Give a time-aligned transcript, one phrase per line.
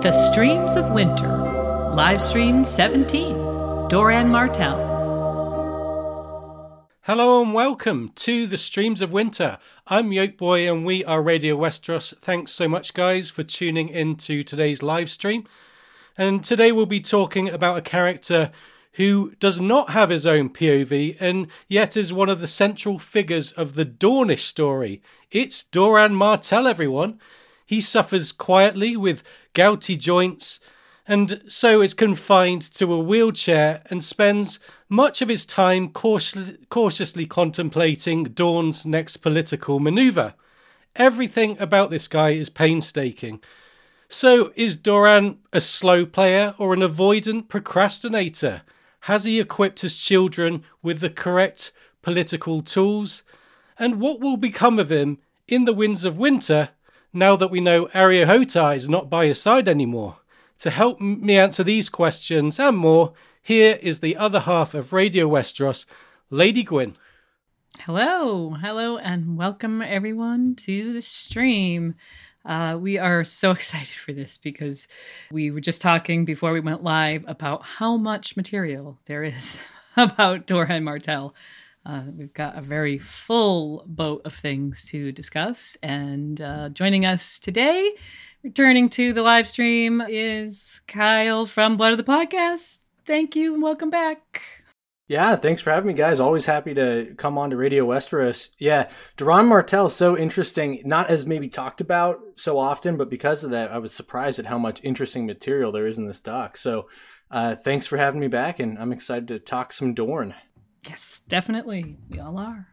[0.00, 4.78] The Streams of Winter, live stream 17, Doran Martell.
[7.02, 9.58] Hello and welcome to the Streams of Winter.
[9.88, 12.16] I'm Yolkboy and we are Radio Westeros.
[12.16, 15.48] Thanks so much, guys, for tuning in to today's live stream.
[16.16, 18.52] And today we'll be talking about a character
[18.92, 23.50] who does not have his own POV and yet is one of the central figures
[23.50, 25.02] of the Dornish story.
[25.32, 27.18] It's Doran Martell, everyone.
[27.68, 30.58] He suffers quietly with gouty joints
[31.06, 37.26] and so is confined to a wheelchair and spends much of his time cautious, cautiously
[37.26, 40.34] contemplating Dorne's next political manoeuvre.
[40.96, 43.42] Everything about this guy is painstaking.
[44.08, 48.62] So, is Doran a slow player or an avoidant procrastinator?
[49.00, 53.24] Has he equipped his children with the correct political tools?
[53.78, 56.70] And what will become of him in the Winds of Winter
[57.12, 60.18] now that we know Areo Hotah is not by his side anymore?
[60.60, 63.12] To help me answer these questions and more,
[63.42, 65.86] here is the other half of Radio Westeros,
[66.30, 66.96] Lady Gwyn.
[67.80, 71.94] Hello, hello, and welcome everyone to the stream.
[72.44, 74.88] Uh, we are so excited for this because
[75.30, 79.58] we were just talking before we went live about how much material there is
[79.96, 81.34] about Doran Martell.
[81.88, 85.74] Uh, we've got a very full boat of things to discuss.
[85.82, 87.94] And uh, joining us today,
[88.42, 92.80] returning to the live stream, is Kyle from Blood of the Podcast.
[93.06, 94.42] Thank you and welcome back.
[95.08, 96.20] Yeah, thanks for having me, guys.
[96.20, 98.50] Always happy to come on to Radio Westeros.
[98.58, 100.82] Yeah, Doran Martell so interesting.
[100.84, 104.44] Not as maybe talked about so often, but because of that, I was surprised at
[104.44, 106.58] how much interesting material there is in this doc.
[106.58, 106.86] So,
[107.30, 110.34] uh, thanks for having me back, and I'm excited to talk some Dorne.
[110.86, 111.96] Yes, definitely.
[112.08, 112.68] We all are.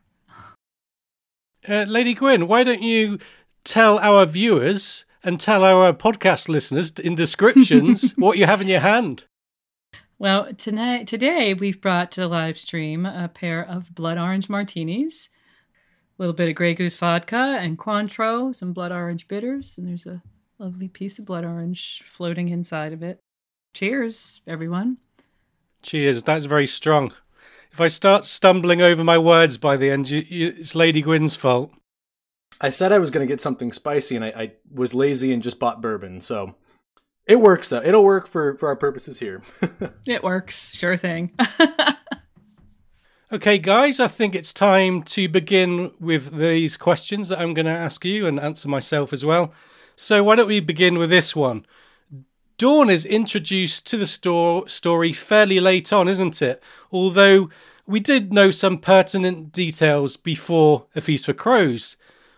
[1.67, 3.17] Uh, Lady Gwyn, why don't you
[3.63, 8.81] tell our viewers and tell our podcast listeners in descriptions what you have in your
[8.81, 9.25] hand?
[10.19, 15.29] Well, tonight, today we've brought to the live stream a pair of blood orange martinis,
[16.17, 20.05] a little bit of Grey Goose vodka and Cointreau, some blood orange bitters, and there's
[20.05, 20.21] a
[20.59, 23.19] lovely piece of blood orange floating inside of it.
[23.73, 24.97] Cheers, everyone.
[25.81, 26.23] Cheers.
[26.23, 27.11] That's very strong.
[27.75, 31.35] If I start stumbling over my words by the end, you, you, it's Lady Gwyn's
[31.35, 31.73] fault.
[32.61, 35.43] I said I was going to get something spicy, and I, I was lazy and
[35.43, 36.21] just bought bourbon.
[36.21, 36.55] So
[37.27, 37.81] it works, though.
[37.81, 39.41] It'll work for, for our purposes here.
[40.07, 40.73] it works.
[40.73, 41.33] Sure thing.
[43.33, 47.73] okay, guys, I think it's time to begin with these questions that I'm going to
[47.73, 49.53] ask you and answer myself as well.
[49.97, 51.65] So, why don't we begin with this one?
[52.57, 56.63] Dorne is introduced to the story fairly late on, isn't it?
[56.89, 57.49] Although
[57.85, 61.97] we did know some pertinent details before A Feast for Crows.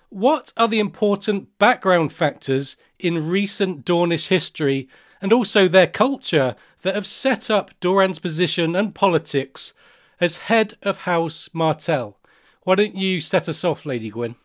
[0.10, 4.90] What are the important background factors in recent Dornish history
[5.22, 9.74] and also their culture that have set up Doran's position and politics
[10.20, 12.18] as head of House Martell?
[12.64, 14.36] Why don't you set us off, Lady Gwyn?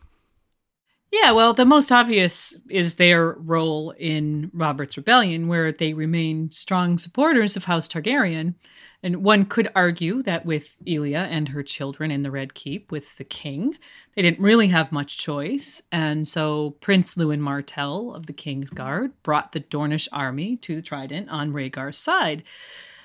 [1.13, 6.97] Yeah, well, the most obvious is their role in Robert's Rebellion, where they remain strong
[6.97, 8.55] supporters of House Targaryen.
[9.03, 13.15] And one could argue that with Elia and her children in the Red Keep with
[13.17, 13.77] the king,
[14.15, 15.83] they didn't really have much choice.
[15.91, 20.81] And so Prince Lewyn Martell of the King's Guard brought the Dornish army to the
[20.81, 22.41] Trident on Rhaegar's side.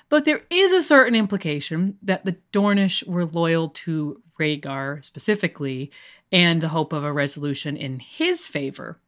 [0.09, 5.91] But there is a certain implication that the Dornish were loyal to Rhaegar specifically
[6.33, 8.99] and the hope of a resolution in his favor.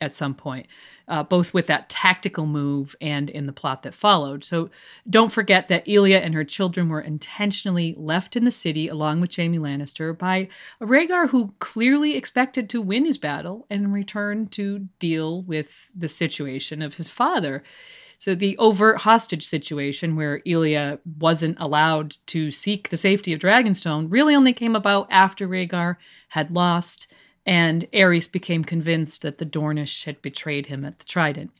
[0.00, 0.66] at some point,
[1.08, 4.42] uh, both with that tactical move and in the plot that followed.
[4.42, 4.70] So
[5.08, 9.36] don't forget that Elia and her children were intentionally left in the city along with
[9.36, 10.48] Jaime Lannister by
[10.80, 16.08] a Rhaegar who clearly expected to win his battle and return to deal with the
[16.08, 17.62] situation of his father.
[18.20, 24.08] So the overt hostage situation where Elia wasn't allowed to seek the safety of Dragonstone
[24.12, 25.96] really only came about after Rhaegar
[26.28, 27.06] had lost
[27.46, 31.50] and Aerys became convinced that the Dornish had betrayed him at the Trident.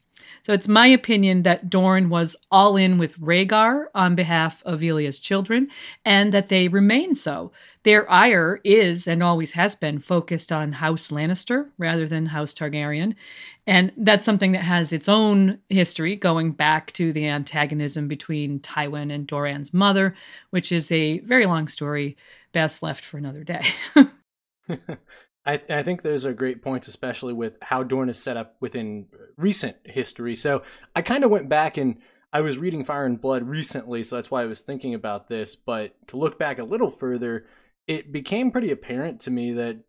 [0.43, 5.19] So it's my opinion that Dorne was all in with Rhaegar on behalf of Elia's
[5.19, 5.69] children,
[6.05, 7.53] and that they remain so.
[7.83, 13.15] Their ire is and always has been focused on House Lannister rather than House Targaryen.
[13.67, 19.13] And that's something that has its own history going back to the antagonism between Tywin
[19.13, 20.15] and Doran's mother,
[20.51, 22.17] which is a very long story,
[22.53, 23.63] best left for another day.
[25.47, 29.07] I, I think those are great points, especially with how Dorne is set up within
[29.41, 30.37] recent history.
[30.37, 30.63] So
[30.95, 31.99] I kind of went back and
[32.33, 35.57] I was reading Fire and Blood recently, so that's why I was thinking about this.
[35.57, 37.47] But to look back a little further,
[37.87, 39.81] it became pretty apparent to me that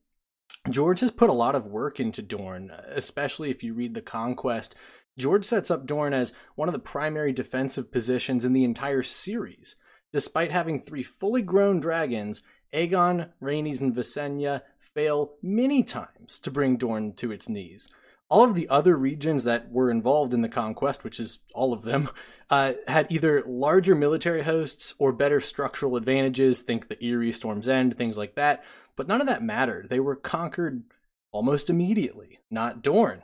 [0.70, 4.76] George has put a lot of work into Dorne, especially if you read The Conquest.
[5.18, 9.76] George sets up Dorne as one of the primary defensive positions in the entire series.
[10.14, 12.42] Despite having three fully grown dragons,
[12.74, 17.90] Aegon, Rhaenys, and Visenya fail many times to bring Dorne to its knees.
[18.32, 21.84] All of the other regions that were involved in the conquest, which is all of
[21.84, 22.10] them,
[22.50, 27.98] uh, had either larger military hosts or better structural advantages, think the Eyrie, Storm's End,
[27.98, 28.64] things like that,
[28.96, 29.90] but none of that mattered.
[29.90, 30.84] They were conquered
[31.32, 33.24] almost immediately, not Dorne.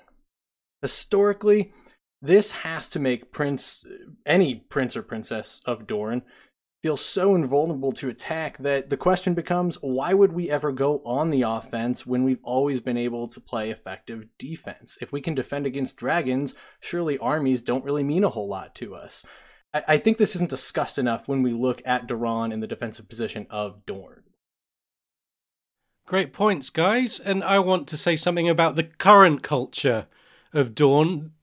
[0.81, 1.71] Historically,
[2.21, 3.85] this has to make Prince,
[4.25, 6.23] any prince or princess of Dorne,
[6.87, 11.31] feel so invulnerable to attack that the question becomes why would we ever go on
[11.31, 14.97] the offense when we've always been able to play effective defense?
[15.01, 18.95] If we can defend against dragons, surely armies don't really mean a whole lot to
[18.95, 19.25] us.
[19.73, 23.09] I, I think this isn't discussed enough when we look at Doran in the defensive
[23.09, 24.23] position of Dorne.
[26.05, 27.19] Great points, guys.
[27.19, 30.07] And I want to say something about the current culture
[30.53, 31.33] of Dorne.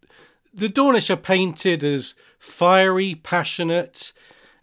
[0.55, 4.15] The Dornish are painted as fiery, passionate,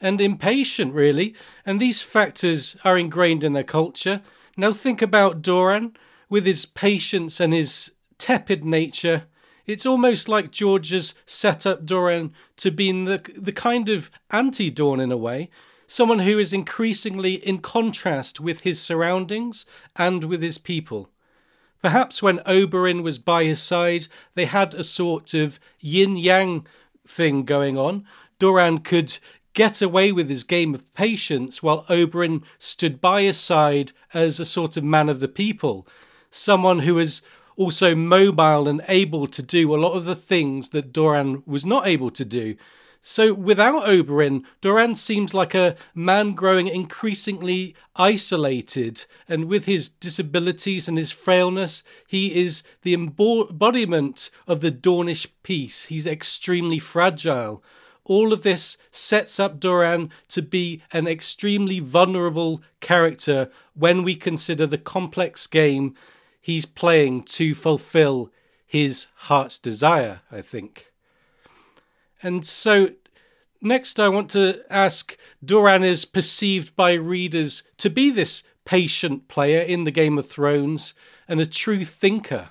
[0.01, 4.21] and impatient, really, and these factors are ingrained in their culture.
[4.57, 5.95] Now think about Doran
[6.29, 9.23] with his patience and his tepid nature.
[9.65, 14.69] It's almost like George has set up Doran to be the, the kind of anti
[14.69, 15.49] Dorne in a way,
[15.87, 19.65] someone who is increasingly in contrast with his surroundings
[19.95, 21.09] and with his people.
[21.81, 26.67] Perhaps when Oberyn was by his side, they had a sort of yin yang
[27.05, 28.05] thing going on.
[28.39, 29.17] Doran could
[29.53, 34.45] get away with his game of patience while Oberyn stood by his side as a
[34.45, 35.87] sort of man of the people,
[36.29, 37.21] someone who was
[37.57, 41.87] also mobile and able to do a lot of the things that Doran was not
[41.87, 42.55] able to do.
[43.03, 50.87] So without Oberyn, Doran seems like a man growing increasingly isolated, and with his disabilities
[50.87, 55.85] and his frailness, he is the embodiment of the Dornish peace.
[55.85, 57.63] He's extremely fragile.
[58.11, 64.67] All of this sets up Doran to be an extremely vulnerable character when we consider
[64.67, 65.95] the complex game
[66.41, 68.29] he's playing to fulfill
[68.67, 70.91] his heart's desire, I think.
[72.21, 72.89] And so,
[73.61, 79.61] next, I want to ask Doran is perceived by readers to be this patient player
[79.61, 80.93] in the Game of Thrones
[81.29, 82.49] and a true thinker.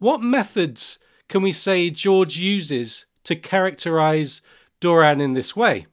[0.00, 4.42] What methods can we say George uses to characterize
[4.80, 5.86] Doran in this way.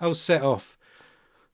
[0.00, 0.78] I'll set off.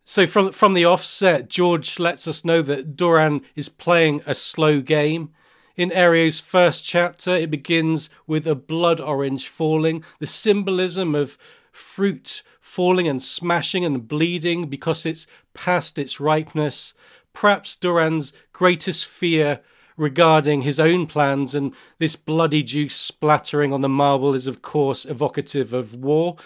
[0.04, 4.80] So from from the offset, George lets us know that Doran is playing a slow
[4.80, 5.30] game.
[5.76, 11.38] In Areo's first chapter, it begins with a blood orange falling, the symbolism of
[11.72, 16.94] fruit falling and smashing and bleeding because it's past its ripeness.
[17.32, 19.60] Perhaps Doran's greatest fear
[19.96, 25.04] regarding his own plans, and this bloody juice splattering on the marble is, of course,
[25.04, 26.36] evocative of war.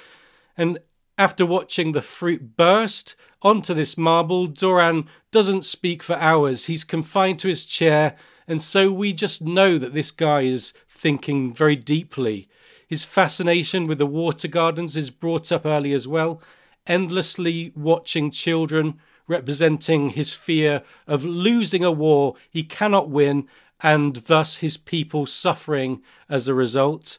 [0.57, 0.79] And
[1.17, 6.67] after watching the fruit burst onto this marble, Doran doesn't speak for hours.
[6.67, 11.55] He's confined to his chair, and so we just know that this guy is thinking
[11.55, 12.49] very deeply.
[12.87, 16.41] His fascination with the water gardens is brought up early as well,
[16.87, 23.47] endlessly watching children representing his fear of losing a war he cannot win
[23.81, 27.19] and thus his people suffering as a result.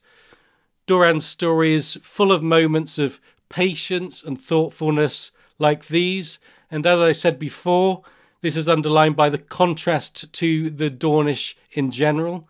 [0.88, 6.40] Doran's story is full of moments of patience and thoughtfulness like these,
[6.72, 8.04] and as I said before,
[8.42, 12.48] this is underlined by the contrast to the Dornish in general.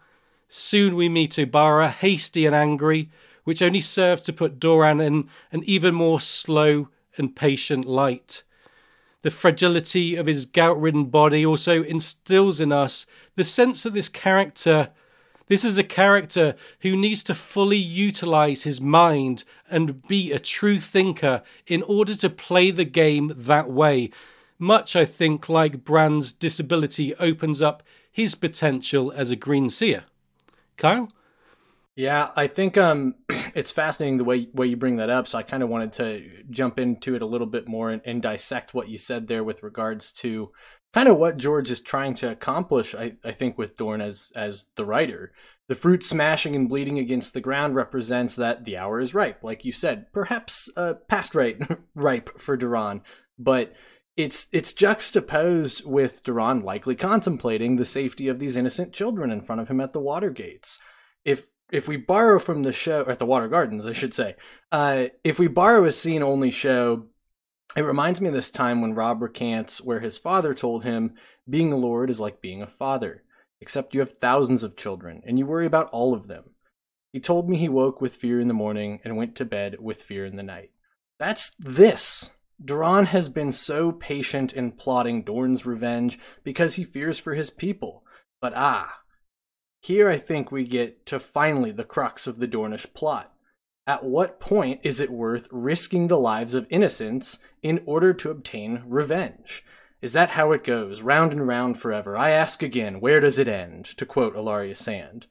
[0.48, 3.10] Soon we meet Obara, hasty and angry,
[3.44, 8.44] which only serves to put Doran in an even more slow and patient light.
[9.22, 14.10] The fragility of his gout ridden body also instills in us the sense that this
[14.10, 14.92] character
[15.48, 20.80] this is a character who needs to fully utilize his mind and be a true
[20.80, 24.12] thinker in order to play the game that way.
[24.60, 30.04] Much, I think, like Bran's disability opens up his potential as a green seer.
[30.78, 31.10] Kyle?
[32.00, 33.16] Yeah, I think um,
[33.54, 35.28] it's fascinating the way way you bring that up.
[35.28, 38.22] So I kind of wanted to jump into it a little bit more and, and,
[38.22, 40.54] dissect what you said there with regards to
[40.94, 44.68] kind of what George is trying to accomplish, I, I think, with Dorne as as
[44.78, 45.34] the writer.
[45.68, 49.66] The fruit smashing and bleeding against the ground represents that the hour is ripe, like
[49.66, 51.62] you said, perhaps uh, past right
[51.96, 53.02] ripe for Doran,
[53.38, 53.74] but
[54.16, 59.60] it's it's juxtaposed with Doran likely contemplating the safety of these innocent children in front
[59.60, 60.80] of him at the water gates.
[61.26, 64.36] If if we borrow from the show at the water gardens, I should say,
[64.72, 67.08] uh, if we borrow a scene only show
[67.76, 71.14] it reminds me of this time when Robb recants where his father told him,
[71.48, 73.24] Being a lord is like being a father,
[73.62, 76.52] except you have thousands of children, and you worry about all of them.
[77.14, 80.02] He told me he woke with fear in the morning and went to bed with
[80.02, 80.72] fear in the night.
[81.20, 82.32] That's this.
[82.64, 88.04] Doran has been so patient in plotting Dorne's revenge because he fears for his people.
[88.42, 89.02] But ah,
[89.82, 93.34] here I think we get to finally the crux of the Dornish plot.
[93.88, 98.84] At what point is it worth risking the lives of innocents in order to obtain
[98.86, 99.64] revenge?
[100.02, 102.16] Is that how it goes, round and round forever?
[102.16, 103.86] I ask again, where does it end?
[103.98, 105.28] To quote Ellaria Sand.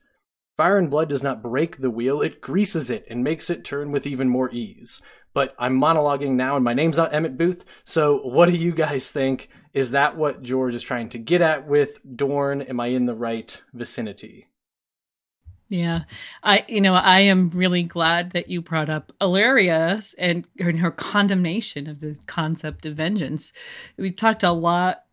[0.57, 3.91] Fire and blood does not break the wheel, it greases it and makes it turn
[3.91, 5.01] with even more ease.
[5.33, 9.11] But I'm monologuing now, and my name's not Emmett Booth, so what do you guys
[9.11, 9.49] think?
[9.73, 12.61] Is that what George is trying to get at with Dorne?
[12.63, 14.47] Am I in the right vicinity?
[15.69, 16.01] Yeah.
[16.41, 20.91] I you know, I am really glad that you brought up Ellaria and her, her
[20.91, 23.53] condemnation of the concept of vengeance.
[23.95, 25.03] We've talked a lot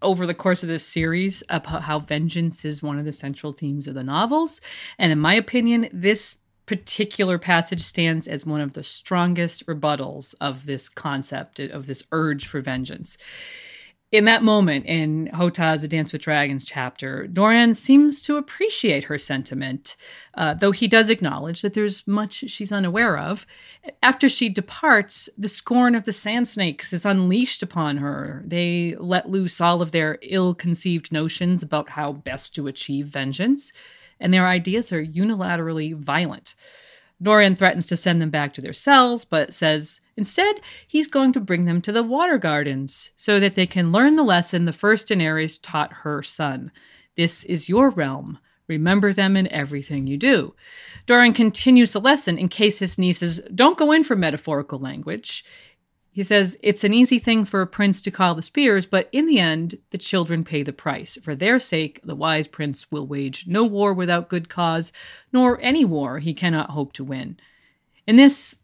[0.00, 3.86] over the course of this series about how vengeance is one of the central themes
[3.86, 4.60] of the novels.
[4.98, 10.66] And in my opinion, this particular passage stands as one of the strongest rebuttals of
[10.66, 13.18] this concept, of this urge for vengeance
[14.10, 19.18] in that moment in Hotah's A Dance with Dragons chapter, Doran seems to appreciate her
[19.18, 19.96] sentiment,
[20.34, 23.46] uh, though he does acknowledge that there's much she's unaware of.
[24.02, 28.42] After she departs, the scorn of the Sand Snakes is unleashed upon her.
[28.46, 33.74] They let loose all of their ill conceived notions about how best to achieve vengeance,
[34.20, 36.54] and their ideas are unilaterally violent.
[37.20, 41.40] Doran threatens to send them back to their cells, but says instead he's going to
[41.40, 45.08] bring them to the water gardens so that they can learn the lesson the first
[45.08, 46.70] Daenerys taught her son.
[47.16, 48.38] This is your realm.
[48.68, 50.54] Remember them in everything you do.
[51.06, 55.44] Doran continues the lesson in case his nieces don't go in for metaphorical language.
[56.10, 59.26] He says it's an easy thing for a prince to call the spears, but in
[59.26, 61.16] the end, the children pay the price.
[61.22, 64.92] For their sake, the wise prince will wage no war without good cause,
[65.32, 67.38] nor any war he cannot hope to win.
[68.06, 68.56] In this,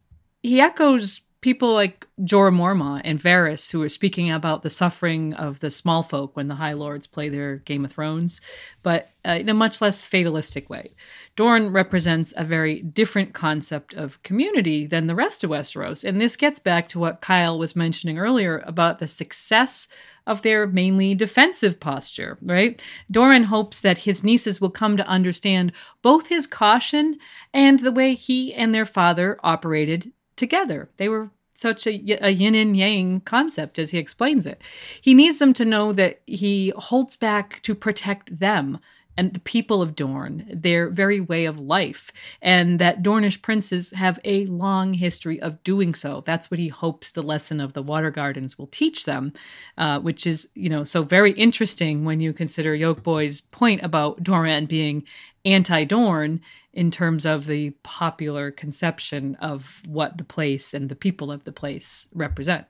[0.43, 5.61] he echoes people like Jorah Mormont and Varys who are speaking about the suffering of
[5.61, 8.41] the small folk when the High Lords play their Game of Thrones,
[8.83, 10.95] but uh, in a much less fatalistic way.
[11.37, 16.35] Dorne represents a very different concept of community than the rest of Westeros, and this
[16.35, 19.87] gets back to what Kyle was mentioning earlier about the success
[20.27, 22.81] of their mainly defensive posture, right?
[23.11, 27.19] Doran hopes that his nieces will come to understand both his caution
[27.53, 30.91] and the way he and their father operated together.
[30.97, 34.61] They were such a, a, yin and yang concept as he explains it.
[35.01, 38.79] He needs them to know that he holds back to protect them
[39.17, 42.11] and the people of Dorne, their very way of life,
[42.43, 46.23] and that Dornish princes have a long history of doing so.
[46.27, 49.33] That's what he hopes the lesson of the Water Gardens will teach them,
[49.79, 54.67] uh, which is, you know, so very interesting when you consider Yolkboy's point about Doran
[54.67, 55.05] being
[55.45, 56.41] anti-Dorne
[56.75, 61.53] in terms of the popular conception of what the place and the people of the
[61.53, 62.67] place represent.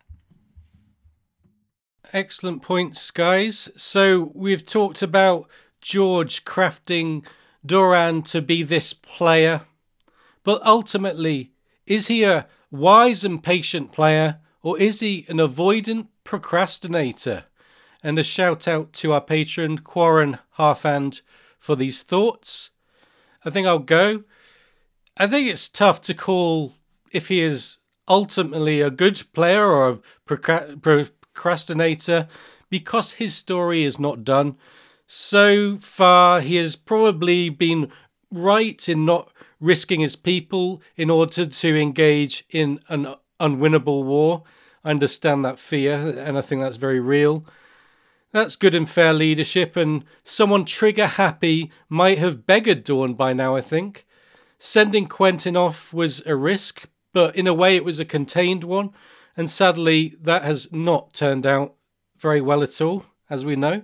[2.12, 3.70] Excellent points, guys.
[3.76, 5.48] So we've talked about
[5.80, 7.24] George crafting
[7.64, 9.62] Doran to be this player,
[10.44, 11.52] but ultimately,
[11.86, 17.44] is he a wise and patient player, or is he an avoidant procrastinator?
[18.02, 21.22] And a shout out to our patron, Qhorin Halfhand,
[21.58, 22.70] for these thoughts.
[23.44, 24.24] I think I'll go.
[25.16, 26.74] I think it's tough to call
[27.12, 29.98] if he is ultimately a good player or a
[30.76, 32.28] procrastinator
[32.70, 34.56] because his story is not done.
[35.06, 37.90] So far, he has probably been
[38.30, 44.42] right in not risking his people in order to engage in an unwinnable war.
[44.82, 47.46] I understand that fear, and I think that's very real.
[48.34, 53.54] That's good and fair leadership, and someone trigger happy might have beggared Dorne by now,
[53.54, 54.06] I think.
[54.58, 58.90] Sending Quentyn off was a risk, but in a way it was a contained one,
[59.36, 61.74] and sadly that has not turned out
[62.18, 63.82] very well at all, as we know.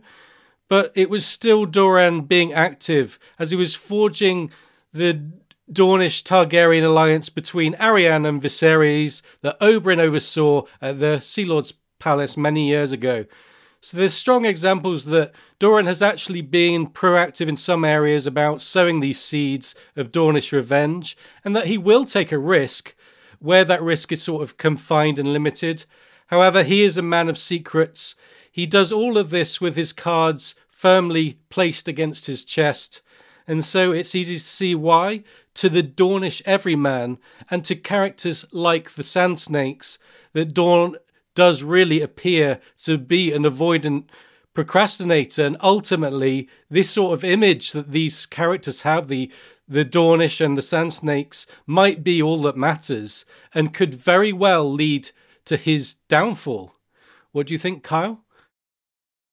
[0.69, 4.51] But it was still Doran being active as he was forging
[4.93, 5.31] the
[5.71, 12.37] Dornish Targaryen alliance between Arianne and Viserys that Oberyn oversaw at the Sea Lord's Palace
[12.37, 13.27] many years ago.
[13.83, 19.01] So there's strong examples that Doran has actually been proactive in some areas about sowing
[19.01, 22.95] these seeds of Dornish revenge, and that he will take a risk
[23.39, 25.87] where that risk is sort of confined and limited.
[26.27, 28.15] However, he is a man of secrets.
[28.53, 33.01] He does all of this with his cards firmly placed against his chest,
[33.47, 37.19] and so it's easy to see why, to the Dornish everyman
[37.51, 39.99] and to characters like the Sand Snakes,
[40.35, 40.97] that Dorn
[41.35, 44.09] does really appear to be an avoidant
[44.55, 49.31] procrastinator and ultimately this sort of image that these characters have the
[49.69, 54.71] the Dornish and the Sand Snakes might be all that matters and could very well
[54.71, 55.11] lead
[55.45, 56.75] to his downfall.
[57.31, 58.25] What do you think, Kyle?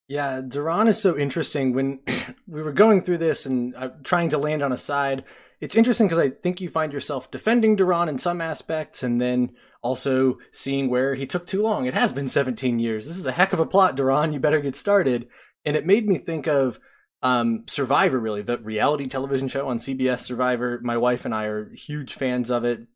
[0.06, 1.72] Yeah, Doran is so interesting.
[1.72, 2.00] When
[2.46, 5.24] we were going through this and uh, trying to land on a side,
[5.60, 9.52] it's interesting because I think you find yourself defending Doran in some aspects and then
[9.82, 11.86] also seeing where he took too long.
[11.86, 13.06] It has been 17 years.
[13.06, 14.32] This is a heck of a plot, Doran.
[14.32, 15.28] You better get started.
[15.64, 16.78] And it made me think of
[17.22, 20.80] um, Survivor, really, the reality television show on CBS Survivor.
[20.82, 22.86] My wife and I are huge fans of it.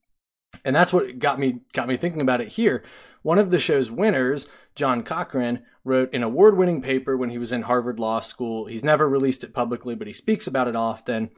[0.65, 2.85] And that's what got me got me thinking about it here.
[3.23, 7.63] One of the show's winners, John Cochran, wrote an award-winning paper when he was in
[7.63, 8.67] Harvard Law School.
[8.67, 11.31] He's never released it publicly, but he speaks about it often.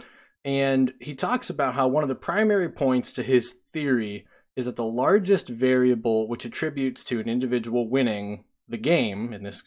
[0.44, 4.76] And he talks about how one of the primary points to his theory is that
[4.76, 9.64] the largest variable which attributes to an individual winning the game, in this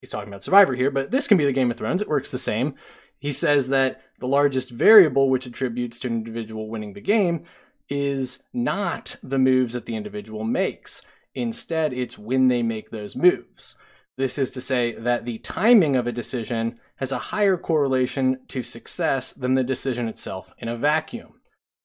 [0.00, 2.30] he's talking about Survivor here, but this can be the Game of Thrones, it works
[2.30, 2.74] the same.
[3.18, 7.42] He says that the largest variable which attributes to an individual winning the game
[7.88, 11.02] is not the moves that the individual makes.
[11.34, 13.76] Instead, it's when they make those moves.
[14.16, 18.62] This is to say that the timing of a decision has a higher correlation to
[18.62, 21.39] success than the decision itself in a vacuum.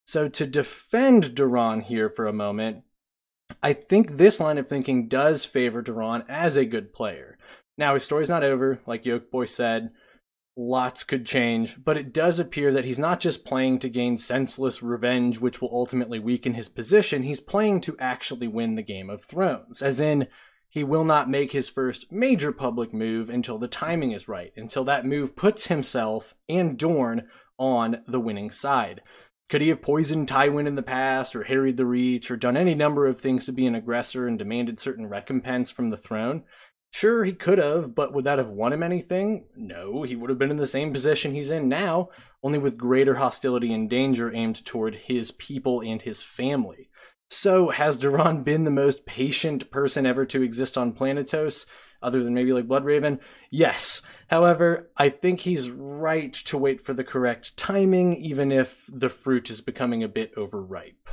[0.05, 2.83] So, to defend Doran here for a moment,
[3.61, 7.37] I think this line of thinking does favor Doran as a good player.
[7.77, 9.91] Now, his story's not over, like Yolkboy said.
[10.57, 14.81] Lots could change, but it does appear that he's not just playing to gain senseless
[14.81, 17.23] revenge, which will ultimately weaken his position.
[17.23, 20.27] He's playing to actually win the Game of Thrones, as in,
[20.69, 24.83] he will not make his first major public move until the timing is right, until
[24.83, 29.01] that move puts himself and Dorne on the winning side.
[29.49, 32.73] Could he have poisoned Tywin in the past, or harried the Reach, or done any
[32.73, 36.43] number of things to be an aggressor and demanded certain recompense from the throne?
[36.91, 39.45] Sure, he could have, but would that have won him anything?
[39.55, 42.09] No, he would have been in the same position he's in now,
[42.41, 46.89] only with greater hostility and danger aimed toward his people and his family.
[47.29, 51.65] So, has Doran been the most patient person ever to exist on Planetos?
[52.01, 53.19] Other than maybe like Bloodraven?
[53.49, 54.01] Yes.
[54.29, 59.49] However, I think he's right to wait for the correct timing, even if the fruit
[59.49, 61.09] is becoming a bit overripe.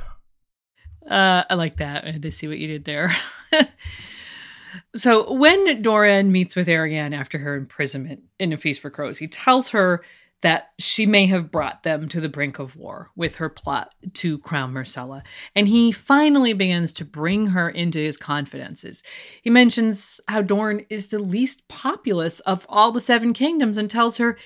[1.09, 2.05] Uh, I like that.
[2.05, 3.15] I had to see what you did there.
[4.95, 9.27] so when Doran meets with Arianne after her imprisonment in A Feast for Crows, he
[9.27, 10.03] tells her
[10.43, 14.37] that she may have brought them to the brink of war with her plot to
[14.39, 15.23] crown Myrcella.
[15.55, 19.03] And he finally begins to bring her into his confidences.
[19.41, 24.17] He mentions how Dorne is the least populous of all the seven kingdoms and tells
[24.17, 24.37] her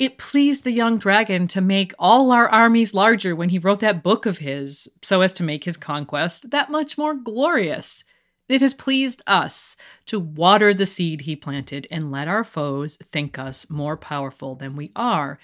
[0.00, 4.02] it pleased the young dragon to make all our armies larger when he wrote that
[4.02, 8.02] book of his, so as to make his conquest that much more glorious.
[8.48, 9.76] It has pleased us
[10.06, 14.76] to water the seed he planted and let our foes think us more powerful than
[14.76, 15.38] we are.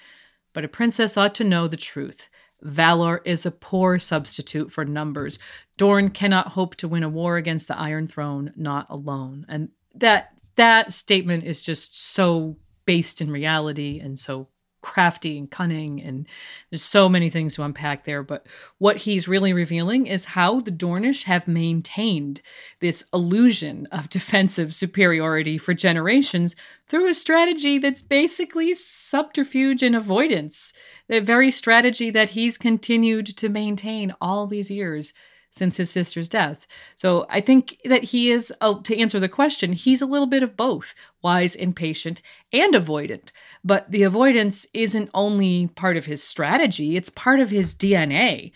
[0.53, 2.29] But a princess ought to know the truth.
[2.61, 5.39] Valor is a poor substitute for numbers.
[5.77, 9.45] Dorne cannot hope to win a war against the Iron Throne not alone.
[9.49, 14.47] And that that statement is just so based in reality and so
[14.81, 16.27] crafty and cunning and
[16.69, 18.23] there's so many things to unpack there.
[18.23, 18.47] But
[18.79, 22.41] what he's really revealing is how the dornish have maintained
[22.79, 26.55] this illusion of defensive superiority for generations
[26.87, 30.73] through a strategy that's basically subterfuge and avoidance
[31.07, 35.13] the very strategy that he's continued to maintain all these years
[35.51, 36.65] since his sister's death.
[36.95, 40.43] So I think that he is, uh, to answer the question, he's a little bit
[40.43, 43.29] of both wise and patient and avoidant.
[43.63, 48.51] But the avoidance isn't only part of his strategy, it's part of his DNA.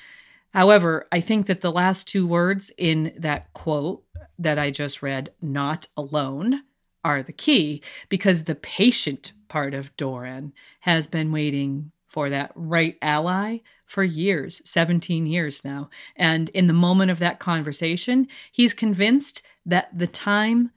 [0.54, 4.04] However, I think that the last two words in that quote
[4.40, 6.64] that I just read, not alone,
[7.04, 12.98] are the key because the patient part of Doran has been waiting for that right
[13.02, 15.90] ally for years 17 years now.
[16.16, 20.72] And in the moment of that conversation, he's convinced that the time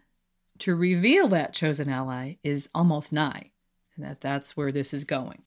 [0.58, 3.52] to reveal that chosen ally is almost nigh,
[3.94, 5.42] and that that's where this is going.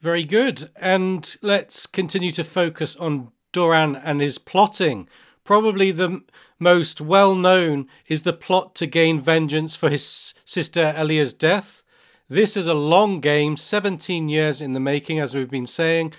[0.00, 0.70] Very good.
[0.74, 5.06] And let's continue to focus on Doran and his plotting.
[5.44, 6.22] Probably the
[6.58, 11.82] most well known is the plot to gain vengeance for his sister Elia's death.
[12.28, 16.12] This is a long game, 17 years in the making, as we've been saying.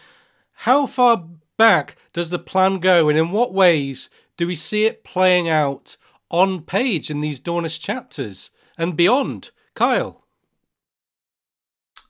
[0.54, 5.04] How far back does the plan go, and in what ways do we see it
[5.04, 5.98] playing out
[6.32, 9.52] on page in these Dornish chapters and beyond?
[9.76, 10.24] Kyle.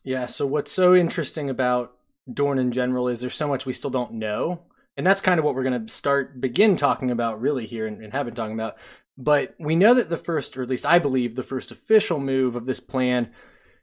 [0.03, 1.97] Yeah, so what's so interesting about
[2.31, 4.61] Dorne in general is there's so much we still don't know.
[4.95, 8.01] And that's kind of what we're going to start, begin talking about really here and,
[8.01, 8.77] and have been talking about.
[9.17, 12.55] But we know that the first, or at least I believe, the first official move
[12.55, 13.31] of this plan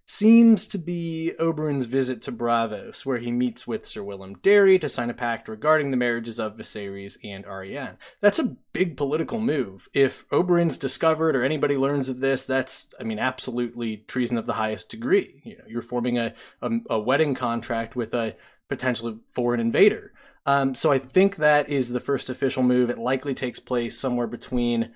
[0.07, 4.89] seems to be Oberyn's visit to Braavos, where he meets with Sir Willem Darry to
[4.89, 7.97] sign a pact regarding the marriages of Viserys and Arianne.
[8.21, 9.89] That's a big political move.
[9.95, 14.55] If Oberyn's discovered or anybody learns of this, that's, I mean, absolutely treason of the
[14.55, 15.41] highest degree.
[15.45, 18.37] You know, you're forming a, a, a wedding contract with a
[18.69, 20.13] potentially foreign invader.
[20.47, 22.91] Um, so I think that is the first official move.
[22.91, 24.93] It likely takes place somewhere between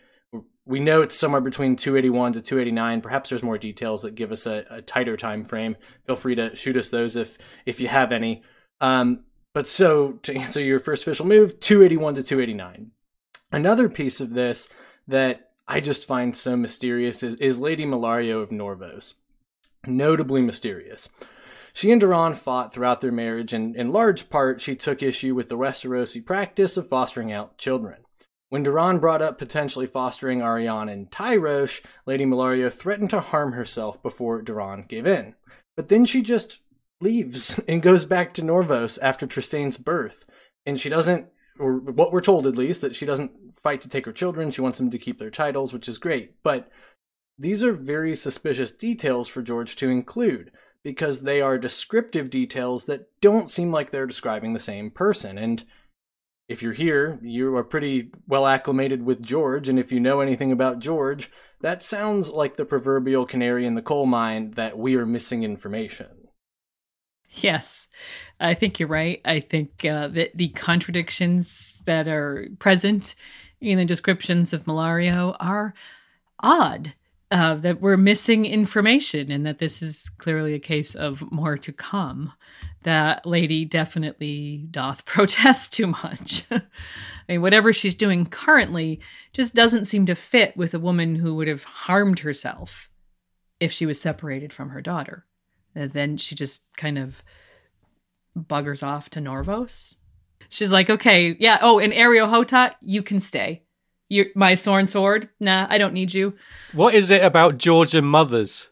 [0.69, 3.01] we know it's somewhere between 281 to 289.
[3.01, 5.77] Perhaps there's more details that give us a, a tighter time frame.
[6.07, 8.43] Feel free to shoot us those if if you have any.
[8.79, 12.91] Um, but so to answer your first official move, 281 to 289.
[13.51, 14.69] Another piece of this
[15.07, 19.15] that I just find so mysterious is, is Lady Mellario of Norvos.
[19.87, 21.09] Notably mysterious.
[21.73, 25.49] She and Doran fought throughout their marriage, and in large part, she took issue with
[25.49, 28.03] the Westerosi practice of fostering out children.
[28.51, 34.03] When Doran brought up potentially fostering Arianne and Tyrosh, Lady Mellario threatened to harm herself
[34.03, 35.35] before Doran gave in.
[35.77, 36.61] But then she just
[37.01, 40.25] leaves and goes back to Norvos after Trystane's birth.
[40.65, 41.27] And she doesn't,
[41.59, 44.51] or what we're told at least, that she doesn't fight to take her children.
[44.51, 46.43] She wants them to keep their titles, which is great.
[46.43, 46.71] But
[47.39, 50.51] these are very suspicious details for George to include
[50.83, 55.37] because they are descriptive details that don't seem like they're describing the same person.
[55.37, 55.65] And
[56.49, 60.51] if you're here, you are pretty well acclimated with George, and if you know anything
[60.51, 61.31] about George,
[61.61, 66.29] that sounds like the proverbial canary in the coal mine that we are missing information.
[67.31, 67.89] Yes,
[68.41, 69.21] I think you're right.
[69.25, 73.15] I think uh, that the contradictions that are present
[73.61, 75.75] in the descriptions of Mellario are
[76.41, 76.95] odd.
[77.31, 81.73] Uh, that we're missing information, and that this is clearly a case of more to
[81.73, 82.33] come
[82.83, 86.45] that lady definitely doth protest too much.
[86.51, 86.63] I
[87.29, 89.01] mean, whatever she's doing currently
[89.33, 92.91] just doesn't seem to fit with a woman who would have harmed herself
[93.61, 95.27] if she was separated from her daughter.
[95.75, 97.23] And then she just kind of
[98.37, 99.97] buggers off to Norvos.
[100.49, 101.59] She's like, okay, yeah.
[101.61, 103.65] Oh, and Areo Hotah, you can stay.
[104.09, 105.29] You're my sworn sword.
[105.41, 106.35] Nah, I don't need you.
[106.73, 108.69] What is it about Georgian mothers?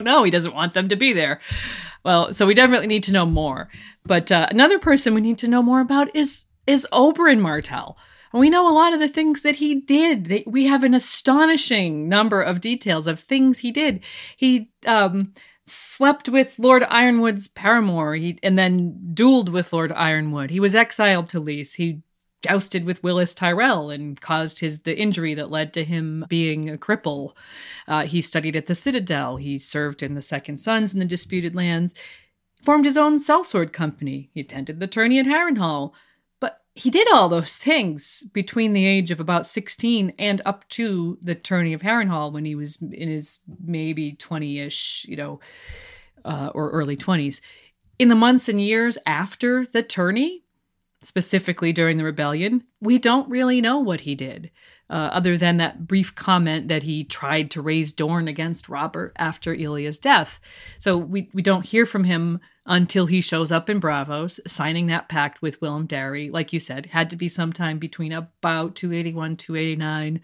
[0.00, 1.40] No, he doesn't want them to be there.
[2.04, 3.68] Well, so we definitely need to know more.
[4.04, 7.96] But uh, another person we need to know more about is is Oberyn Martell.
[8.32, 10.26] And we know a lot of the things that he did.
[10.26, 14.04] They, we have an astonishing number of details of things he did.
[14.36, 15.34] He um,
[15.66, 20.50] slept with Lord Ironwood's paramour, he, and then dueled with Lord Ironwood.
[20.50, 21.74] He was exiled to Lys.
[21.74, 22.02] He
[22.42, 26.78] jousted with Willas Tyrell and caused his the injury that led to him being a
[26.78, 27.34] cripple.
[27.86, 29.36] Uh, he studied at the Citadel.
[29.36, 31.94] He served in the Second Sons in the disputed lands.
[32.62, 34.30] Formed his own sellsword company.
[34.34, 35.92] He attended the tourney at Harrenhal.
[36.40, 41.18] But he did all those things between the age of about 16 and up to
[41.22, 45.40] the tourney of Harrenhal when he was in his maybe 20-ish, you know,
[46.24, 47.40] uh, or early 20s.
[47.98, 50.42] In the months and years after the tourney,
[51.02, 54.50] specifically during the rebellion, we don't really know what he did,
[54.90, 59.54] uh, other than that brief comment that he tried to raise Dorne against Robert after
[59.54, 60.38] Elia's death.
[60.78, 65.08] So we, we don't hear from him until he shows up in Braavos, signing that
[65.08, 66.30] pact with Willem Darry.
[66.30, 70.20] Like you said, had to be sometime between about 281, 289.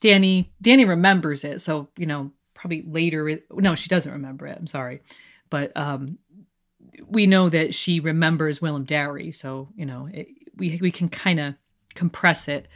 [0.00, 3.40] Dany Dany remembers it, so you know probably later.
[3.52, 4.58] No, she doesn't remember it.
[4.58, 5.00] I'm sorry,
[5.48, 6.18] but um,
[7.08, 11.40] we know that she remembers Willem Darry, so you know it, we we can kind
[11.40, 11.54] of
[11.94, 12.68] compress it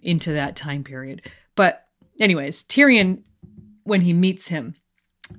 [0.00, 1.22] into that time period.
[1.54, 1.86] But,
[2.20, 3.22] anyways, Tyrion,
[3.84, 4.74] when he meets him,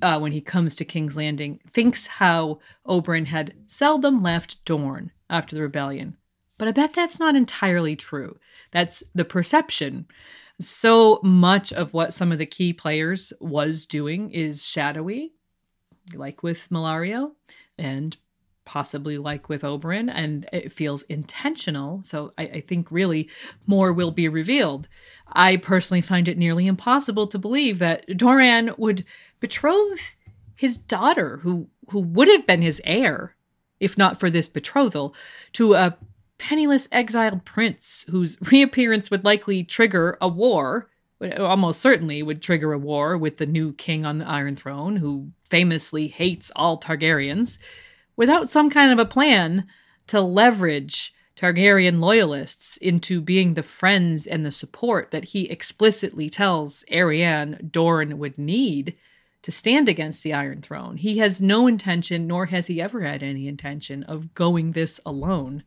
[0.02, 5.56] uh, when he comes to King's Landing, thinks how Oberyn had seldom left Dorne after
[5.56, 6.18] the rebellion.
[6.58, 8.38] But I bet that's not entirely true.
[8.72, 10.08] That's the perception.
[10.60, 15.34] So much of what some of the key players was doing is shadowy,
[16.14, 17.32] like with Mellario,
[17.80, 18.18] and
[18.66, 22.04] possibly like with Oberyn, and it feels intentional.
[22.04, 23.28] So I, I, think really
[23.66, 24.88] more will be revealed.
[25.28, 29.06] I personally find it nearly impossible to believe that Doran would
[29.40, 30.16] betroth
[30.56, 33.36] his daughter, who who would have been his heir,
[33.80, 35.16] if not for this betrothal,
[35.54, 35.98] to a
[36.38, 40.90] penniless exiled prince whose reappearance would likely trigger a war
[41.38, 45.32] almost certainly would trigger a war with the new king on the Iron Throne, who
[45.42, 47.60] famously hates all Targaryens
[48.16, 49.68] without some kind of a plan
[50.08, 56.84] to leverage Targaryen loyalists into being the friends and the support that he explicitly tells
[56.92, 58.98] Arianne Dorne would need
[59.42, 60.98] to stand against the Iron Throne.
[60.98, 65.64] He has no intention, nor has he ever had any intention, of going this alone.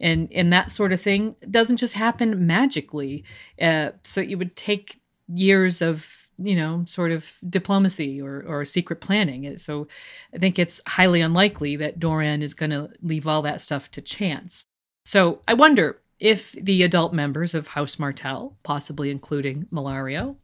[0.00, 3.24] And, and that sort of thing doesn't just happen magically.
[3.60, 9.00] Uh, so it would take years of you know, sort of diplomacy or, or secret
[9.00, 9.56] planning.
[9.58, 9.88] So
[10.34, 14.00] I think it's highly unlikely that Doran is going to leave all that stuff to
[14.00, 14.64] chance.
[15.04, 20.36] So I wonder if the adult members of House Martell, possibly including Mellario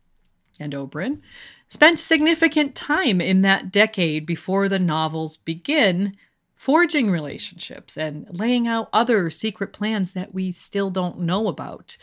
[0.61, 1.21] and Oberyn,
[1.69, 6.14] spent significant time in that decade before the novels begin
[6.57, 11.97] forging relationships and laying out other secret plans that we still don't know about.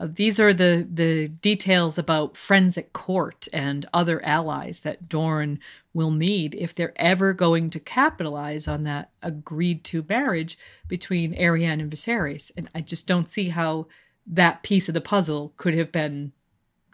[0.00, 5.60] Uh, these are the the details about friends at court and other allies that Dorne
[5.94, 11.80] will need if they're ever going to capitalize on that agreed to marriage between Arianne
[11.80, 12.50] and Viserys.
[12.56, 13.86] And I just don't see how
[14.26, 16.32] that piece of the puzzle could have been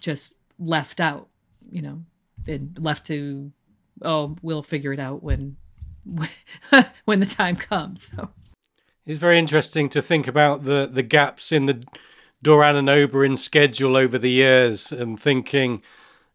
[0.00, 1.28] just left out,
[1.70, 2.02] you know,
[2.46, 3.50] and left to
[4.02, 5.56] oh, we'll figure it out when
[7.04, 8.12] when the time comes.
[8.14, 8.30] So
[9.06, 11.84] it's very interesting to think about the the gaps in the
[12.42, 15.82] Doran and Oberyn's schedule over the years and thinking,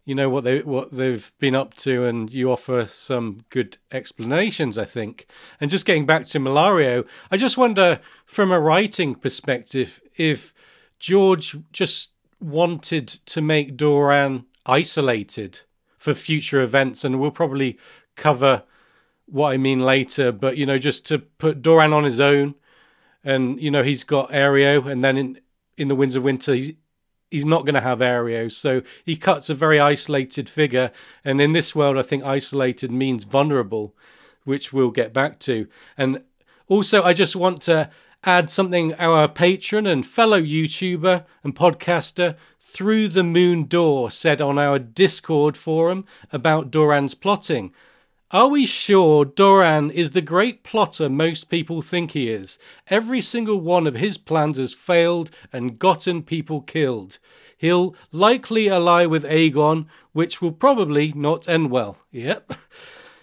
[0.06, 4.78] you know what they what they've been up to, and you offer some good explanations,
[4.78, 5.28] I think.
[5.62, 10.54] And just getting back to Mellario, I just wonder, from a writing perspective, if
[11.00, 15.62] George just wanted to make Doran isolated
[15.98, 17.78] for future events, and we'll probably
[18.16, 18.64] cover
[19.34, 20.32] what I mean later.
[20.32, 22.56] But you know, just to put Doran on his own,
[23.24, 25.40] and you know he's got Areo, and then in
[25.76, 26.74] in the Winds of Winter, he's,
[27.32, 28.52] he's not going to have Areo.
[28.52, 30.92] So he cuts a very isolated figure.
[31.26, 33.96] And in this world, I think isolated means vulnerable,
[34.44, 35.68] which we'll get back to.
[35.98, 36.22] And
[36.68, 37.90] also, I just want to
[38.24, 44.60] add something our patron and fellow YouTuber and podcaster Through the Moon Door said on
[44.60, 47.74] our Discord forum about Doran's plotting.
[48.34, 52.58] Are we sure Doran is the great plotter most people think he is?
[52.88, 57.20] Every single one of his plans has failed and gotten people killed.
[57.56, 62.00] He'll likely ally with Aegon, which will probably not end well.
[62.12, 62.54] Yep.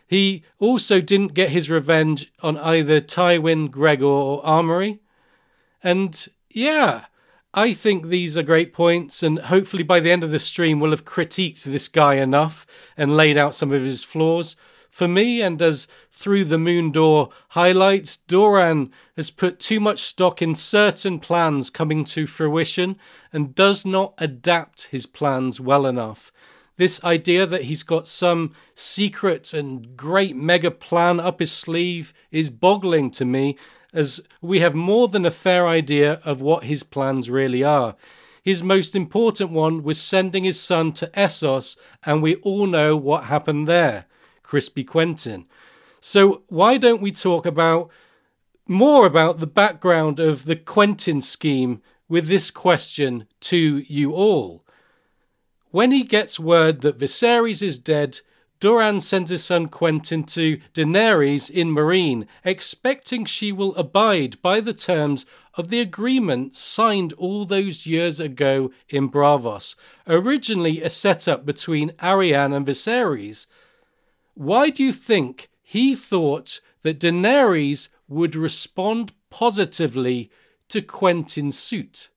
[0.06, 4.98] He also didn't get his revenge on either Tywin, Gregor, or Amory.
[5.84, 7.04] And yeah,
[7.54, 10.90] I think these are great points, and hopefully by the end of the stream, we'll
[10.90, 14.56] have critiqued this guy enough and laid out some of his flaws.
[14.90, 20.42] For me, and as Through the Moon Door highlights, Doran has put too much stock
[20.42, 22.96] in certain plans coming to fruition
[23.32, 26.32] and does not adapt his plans well enough.
[26.76, 32.50] This idea that he's got some secret and great mega plan up his sleeve is
[32.50, 33.56] boggling to me,
[33.92, 37.96] as we have more than a fair idea of what his plans really are.
[38.42, 43.24] His most important one was sending his son to Essos, and we all know what
[43.24, 44.06] happened there.
[44.50, 45.46] Crispy Quentyn.
[46.00, 47.88] So why don't we talk about
[48.66, 54.64] more about the background of the Quentyn scheme with this question to you all?
[55.70, 58.22] When he gets word that Viserys is dead,
[58.58, 64.74] Doran sends his son Quentyn to Daenerys in Meereen, expecting she will abide by the
[64.74, 69.76] terms of the agreement signed all those years ago in Braavos,
[70.08, 73.46] originally a setup between Arianne and Viserys.
[74.40, 80.30] Why do you think he thought that Daenerys would respond positively
[80.70, 82.08] to Quentyn's suit?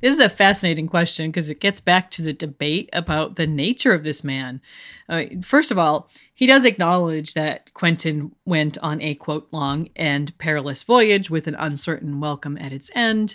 [0.00, 3.92] This is a fascinating question because it gets back to the debate about the nature
[3.92, 4.60] of this man.
[5.08, 10.38] Uh, first of all, he does acknowledge that Quentin went on a quote long and
[10.38, 13.34] perilous voyage with an uncertain welcome at its end.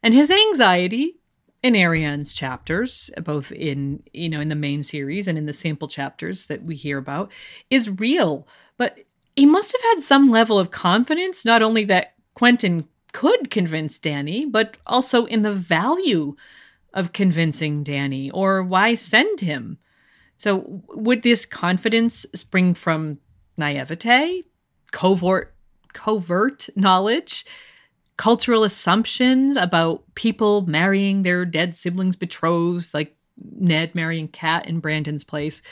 [0.00, 1.16] And his anxiety
[1.62, 5.88] in Arianne's chapters, both in you know in the main series and in the sample
[5.88, 7.30] chapters that we hear about,
[7.70, 8.46] is real.
[8.76, 8.98] But
[9.36, 14.50] he must have had some level of confidence, not only that Quentyn could convince Dany,
[14.50, 16.34] but also in the value
[16.94, 19.78] of convincing Dany, or why send him?
[20.36, 23.18] So, would this confidence spring from
[23.56, 24.44] naivete,
[24.90, 25.54] covert,
[25.92, 27.46] covert knowledge,
[28.16, 33.16] cultural assumptions about people marrying their dead siblings' betrothed, like
[33.58, 35.62] Ned marrying Cat in Brandon's place,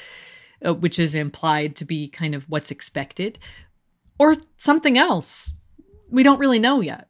[0.65, 3.39] uh, which is implied to be kind of what's expected,
[4.19, 5.55] or something else?
[6.11, 7.09] We don't really know yet.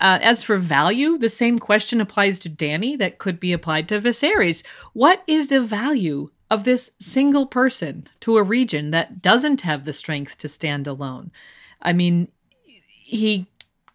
[0.00, 4.00] Uh, as for value, the same question applies to Dany that could be applied to
[4.00, 4.64] Viserys.
[4.92, 9.92] What is the value of this single person to a region that doesn't have the
[9.92, 11.32] strength to stand alone?
[11.82, 12.28] I mean,
[12.64, 13.49] he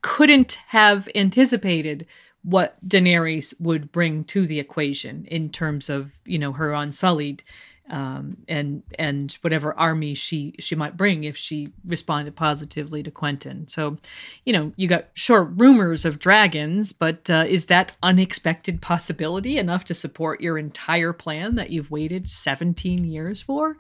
[0.06, 2.06] couldn't have anticipated
[2.44, 7.42] what Daenerys would bring to the equation in terms of, you know, her unsullied
[7.90, 13.68] um, and and whatever army she she might bring if she responded positively to Quentyn.
[13.68, 13.98] So,
[14.46, 19.86] you know, you got sure rumors of dragons, but uh, is that unexpected possibility enough
[19.86, 23.78] to support your entire plan that you've waited 17 years for?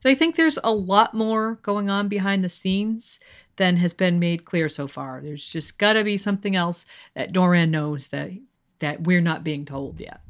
[0.00, 3.20] So I think there's a lot more going on behind the scenes
[3.58, 5.20] than has been made clear so far.
[5.20, 8.30] There's just got to be something else that Doran knows that
[8.78, 10.20] that we're not being told yet.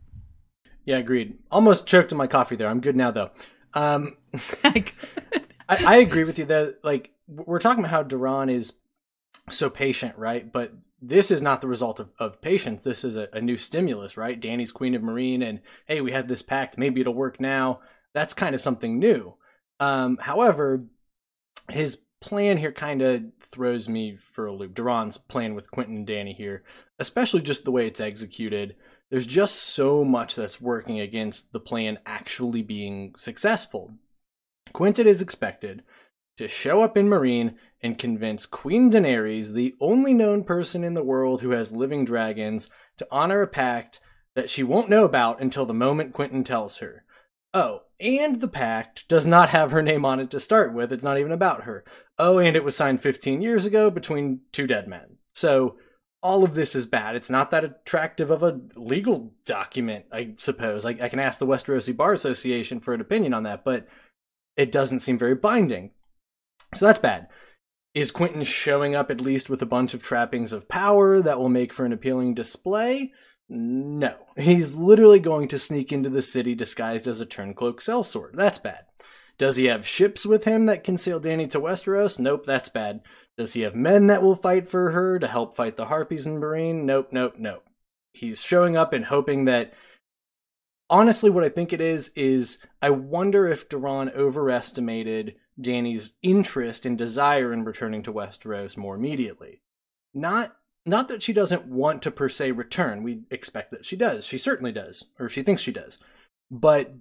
[0.85, 1.39] Yeah, agreed.
[1.51, 2.69] Almost choked on my coffee there.
[2.69, 3.31] I'm good now though.
[3.75, 4.17] Um,
[4.65, 4.85] I,
[5.69, 8.73] I agree with you that like we're talking about how Doran is
[9.51, 10.51] so patient, right?
[10.51, 12.83] But this is not the result of, of patience.
[12.83, 14.41] This is a, a new stimulus, right?
[14.41, 16.79] Dany's Queen of Meereen, and hey, we had this pact.
[16.79, 17.81] Maybe it'll work now.
[18.15, 19.35] That's kind of something new.
[19.79, 20.87] Um, however,
[21.71, 24.75] his plan here kind of throws me for a loop.
[24.75, 26.63] Doran's plan with Quentyn and Dany here,
[26.99, 28.77] especially just the way it's executed
[29.11, 33.95] there's just so much that's working against the plan actually being successful.
[34.75, 35.83] Quentyn is expected
[36.37, 41.03] to show up in Meereen and convince Queen Daenerys, the only known person in the
[41.03, 43.99] world who has living dragons, to honor a pact
[44.35, 47.05] that she won't know about until the moment Quentyn tells her.
[47.55, 50.93] Oh, and the pact does not have her name on it to start with.
[50.93, 51.85] It's not even about her.
[52.19, 55.17] Oh, and it was signed 15 years ago between two dead men.
[55.35, 55.77] So
[56.23, 57.15] all of this is bad.
[57.17, 60.85] It's not that attractive of a legal document, I suppose.
[60.85, 63.87] I, I can ask the Westerosi Bar Association for an opinion on that, but
[64.57, 65.93] it doesn't seem very binding.
[66.75, 67.29] So that's bad.
[67.95, 71.49] Is Quentyn showing up at least with a bunch of trappings of power that will
[71.49, 73.13] make for an appealing display?
[73.49, 74.15] No.
[74.37, 78.35] He's literally going to sneak into the city disguised as a turncloak sellsword.
[78.35, 78.85] That's bad.
[79.39, 82.19] Does he have ships with him that can sail Dany to Westeros?
[82.19, 83.01] Nope, that's bad.
[83.37, 86.41] Does he have men that will fight for her to help fight the Harpies in
[86.41, 86.83] Meereen?
[86.83, 87.65] Nope, nope, nope.
[88.13, 89.73] He's showing up and hoping that.
[90.91, 96.99] Honestly, what I think it is, is I wonder if Doran overestimated Dany's interest and
[96.99, 99.63] desire in returning to Westeros more immediately.
[100.13, 100.57] Not
[100.87, 103.03] not that she doesn't want to per se return.
[103.03, 104.27] We expect that she does.
[104.27, 105.99] She certainly does, or she thinks she does.
[106.51, 106.95] But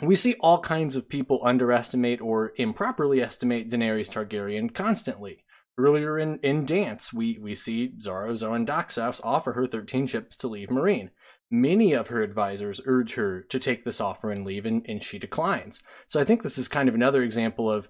[0.00, 5.44] we see all kinds of people underestimate or improperly estimate Daenerys Targaryen constantly.
[5.76, 10.48] Earlier in, in Dance, we, we see Xaro Xhoan Daxos offer her 13 ships to
[10.48, 11.10] leave Meereen.
[11.50, 15.18] Many of her advisors urge her to take this offer and leave, and, and she
[15.18, 15.82] declines.
[16.06, 17.88] So I think this is kind of another example of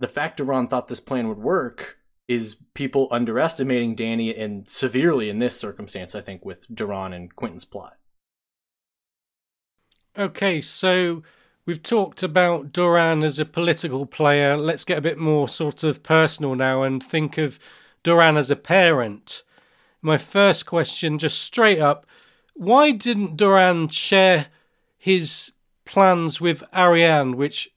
[0.00, 1.97] the fact Doran thought this plan would work
[2.28, 7.64] is people underestimating Dany and severely in this circumstance, I think, with Doran and Quentyn's
[7.64, 7.96] plot.
[10.16, 11.22] Okay, so
[11.68, 14.56] We've talked about Doran as a political player.
[14.56, 17.58] Let's get a bit more sort of personal now and think of
[18.02, 19.42] Doran as a parent.
[20.00, 22.06] My first question, just straight up,
[22.54, 24.46] why didn't Doran share
[24.96, 25.52] his
[25.84, 27.68] plans with Arianne, which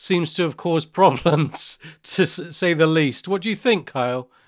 [0.00, 3.28] seems to have caused problems, to say the least?
[3.28, 4.30] What do you think, Kyle?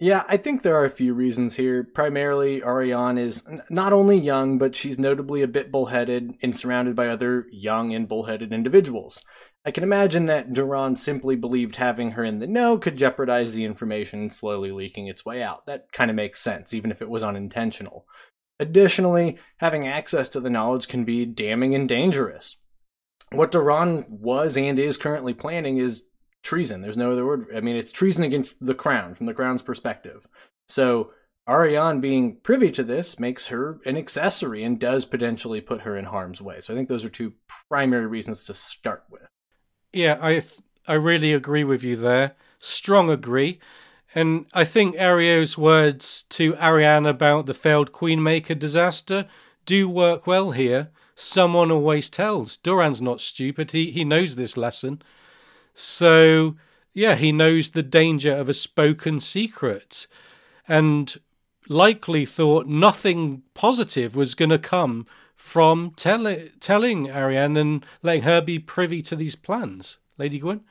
[0.00, 1.84] Yeah, I think there are a few reasons here.
[1.84, 7.06] Primarily, Arianne is not only young, but she's notably a bit bullheaded and surrounded by
[7.06, 9.22] other young and bullheaded individuals.
[9.64, 13.64] I can imagine that Doran simply believed having her in the know could jeopardize the
[13.64, 15.64] information slowly leaking its way out.
[15.66, 18.04] That kind of makes sense, even if it was unintentional.
[18.58, 22.56] Additionally, having access to the knowledge can be damning and dangerous.
[23.30, 26.04] What Doran was and is currently planning is
[26.42, 26.82] treason.
[26.82, 27.48] There's no other word.
[27.54, 30.26] I mean, it's treason against the crown from the crown's perspective.
[30.68, 31.10] So
[31.48, 36.06] Arianne being privy to this makes her an accessory and does potentially put her in
[36.06, 36.60] harm's way.
[36.60, 37.34] So I think those are two
[37.68, 39.26] primary reasons to start with.
[39.92, 40.42] Yeah, I
[40.86, 42.34] I really agree with you there.
[42.58, 43.60] Strong agree.
[44.14, 49.26] And I think Areo's words to Arianne about the failed Queenmaker disaster
[49.66, 50.90] do work well here.
[51.14, 52.56] Someone always tells.
[52.56, 53.70] Doran's not stupid.
[53.70, 55.02] He he knows this lesson.
[55.74, 56.56] So
[56.92, 60.06] yeah, he knows the danger of a spoken secret.
[60.66, 61.16] And
[61.68, 68.40] likely thought nothing positive was going to come from tell- telling Arianne and letting her
[68.40, 69.98] be privy to these plans.
[70.16, 70.62] Lady Gwyn?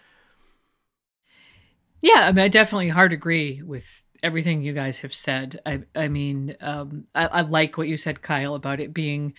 [2.01, 5.59] Yeah, I mean, I definitely hard agree with everything you guys have said.
[5.65, 9.33] I, I mean, um, I, I like what you said, Kyle, about it being,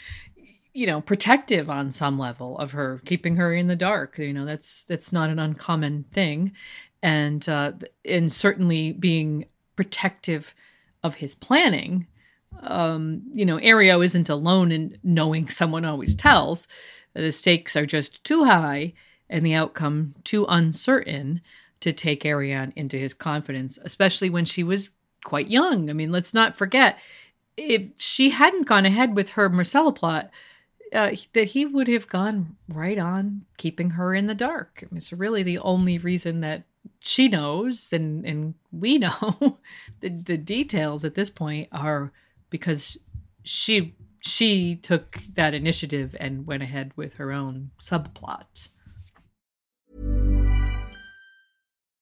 [0.74, 4.18] you know, protective on some level of her, keeping her in the dark.
[4.18, 6.52] You know, that's that's not an uncommon thing,
[7.02, 7.72] and uh,
[8.04, 9.46] and certainly being
[9.76, 10.54] protective
[11.02, 12.06] of his planning.
[12.60, 16.68] Um, you know, Areo isn't alone in knowing someone always tells.
[17.14, 18.94] The stakes are just too high
[19.30, 21.40] and the outcome too uncertain
[21.80, 24.90] to take Arianne into his confidence, especially when she was
[25.24, 25.90] quite young.
[25.90, 26.98] I mean, let's not forget,
[27.56, 30.30] if she hadn't gone ahead with her Myrcella plot,
[30.94, 34.80] uh, that he would have gone right on keeping her in the dark.
[34.82, 36.62] I mean, it's really the only reason that
[37.02, 39.58] she knows and and we know
[40.00, 42.12] the the details at this point are
[42.50, 42.96] because
[43.42, 48.68] she she took that initiative and went ahead with her own subplot.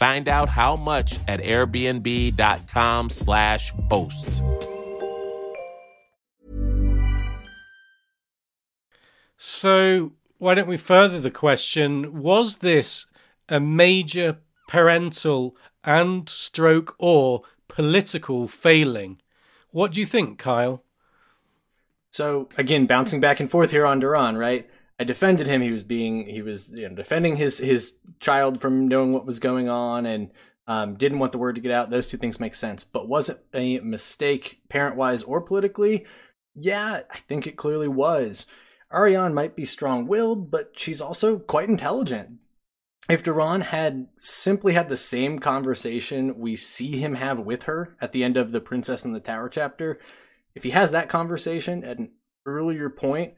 [0.00, 4.42] Find out how much at airbnb.com/slash host.
[9.36, 12.22] So, why don't we further the question?
[12.22, 13.04] Was this
[13.50, 14.38] a major
[14.68, 19.20] parental and stroke or political failing?
[19.70, 20.82] What do you think, Kyle?
[22.10, 24.66] So, again, bouncing back and forth here on Doran, right?
[25.00, 25.62] I defended him.
[25.62, 29.40] He was being he was you know defending his his child from knowing what was
[29.40, 30.30] going on and
[30.66, 31.88] um, didn't want the word to get out.
[31.88, 32.84] Those two things make sense.
[32.84, 36.04] But was it a mistake parent wise or politically?
[36.54, 38.46] Yeah, I think it clearly was.
[38.92, 42.38] Arianne might be strong willed, but she's also quite intelligent.
[43.08, 48.12] If Doran had simply had the same conversation we see him have with her at
[48.12, 49.98] the end of the Princess in the Tower chapter,
[50.54, 52.12] if he has that conversation at an
[52.44, 53.34] earlier point,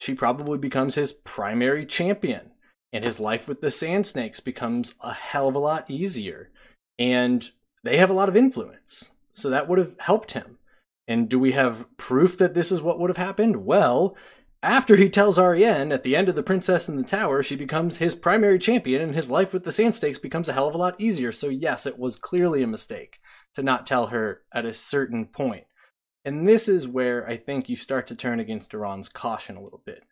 [0.00, 2.52] she probably becomes his primary champion,
[2.92, 6.50] and his life with the Sand Snakes becomes a hell of a lot easier.
[6.98, 7.48] And
[7.84, 10.58] they have a lot of influence, so that would have helped him.
[11.06, 13.64] And do we have proof that this is what would have happened?
[13.64, 14.16] Well,
[14.62, 17.96] after he tells Arianne at the end of The Princess in the Tower, she becomes
[17.96, 20.78] his primary champion, and his life with the Sand Snakes becomes a hell of a
[20.78, 21.32] lot easier.
[21.32, 23.18] So, yes, it was clearly a mistake
[23.54, 25.64] to not tell her at a certain point.
[26.24, 29.82] And this is where I think you start to turn against Doran's caution a little
[29.84, 30.04] bit.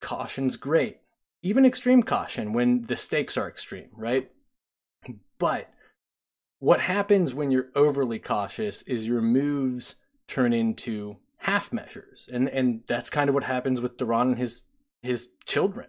[0.00, 0.98] Caution's great,
[1.42, 4.30] even extreme caution when the stakes are extreme, right?
[5.38, 5.72] But
[6.58, 9.96] what happens when you're overly cautious is your moves
[10.28, 12.28] turn into half measures.
[12.32, 14.64] And and that's kind of what happens with Doran and his
[15.02, 15.88] his children.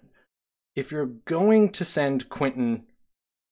[0.76, 2.84] If you're going to send Quentyn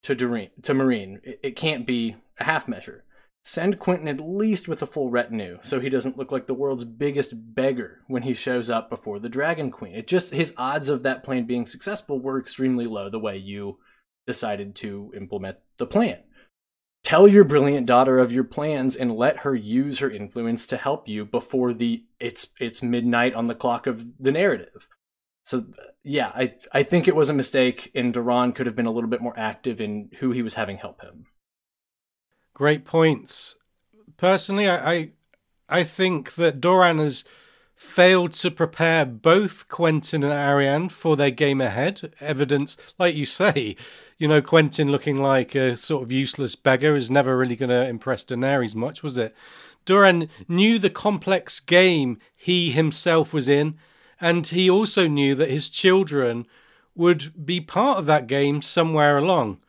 [0.04, 3.04] to Doreen, to Meereen, it, it can't be a half measure.
[3.44, 6.84] Send Quentyn at least with a full retinue so he doesn't look like the world's
[6.84, 9.96] biggest beggar when he shows up before the Dragon Queen.
[9.96, 13.80] It just his odds of that plan being successful were extremely low the way you
[14.28, 16.20] decided to implement the plan.
[17.04, 21.08] tell your brilliant daughter of your plans and let her use her influence to help
[21.08, 24.88] you before the it's it's midnight on the clock of the narrative.
[25.44, 25.66] So
[26.04, 29.10] yeah, I I think it was a mistake, and Doran could have been a little
[29.10, 31.26] bit more active in who he was having help him.
[32.60, 33.56] Great points.
[34.18, 35.10] Personally, I I,
[35.70, 37.24] I think that Doran has
[37.74, 42.14] failed to prepare both Quentyn and Arianne for their game ahead.
[42.20, 43.78] Evidence, like you say,
[44.18, 47.88] you know, Quentyn looking like a sort of useless beggar is never really going to
[47.88, 49.34] impress Daenerys much, was it?
[49.86, 53.78] Doran knew the complex game he himself was in,
[54.20, 56.46] and he also knew that his children
[56.94, 59.60] would be part of that game somewhere along.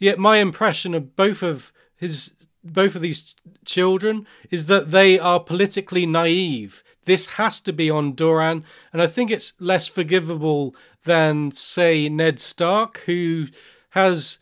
[0.00, 2.32] Yet my impression of both of his
[2.64, 3.34] both of these
[3.64, 9.06] children is that they are politically naive this has to be on Doran, and I
[9.06, 13.46] think it's less forgivable than, say, Ned Stark, who
[13.90, 14.38] has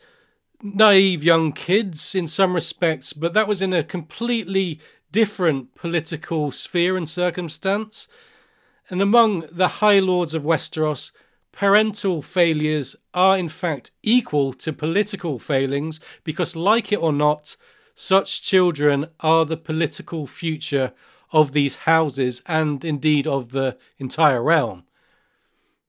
[0.61, 4.81] naive young kids in some respects, but that was in a completely
[5.13, 8.09] different political sphere and circumstance.
[8.89, 11.11] And among the High Lords of Westeros,
[11.57, 17.57] parental failures are in fact equal to political failings because, like it or not,
[17.95, 20.93] such children are the political future
[21.31, 24.83] of these houses and indeed of the entire realm.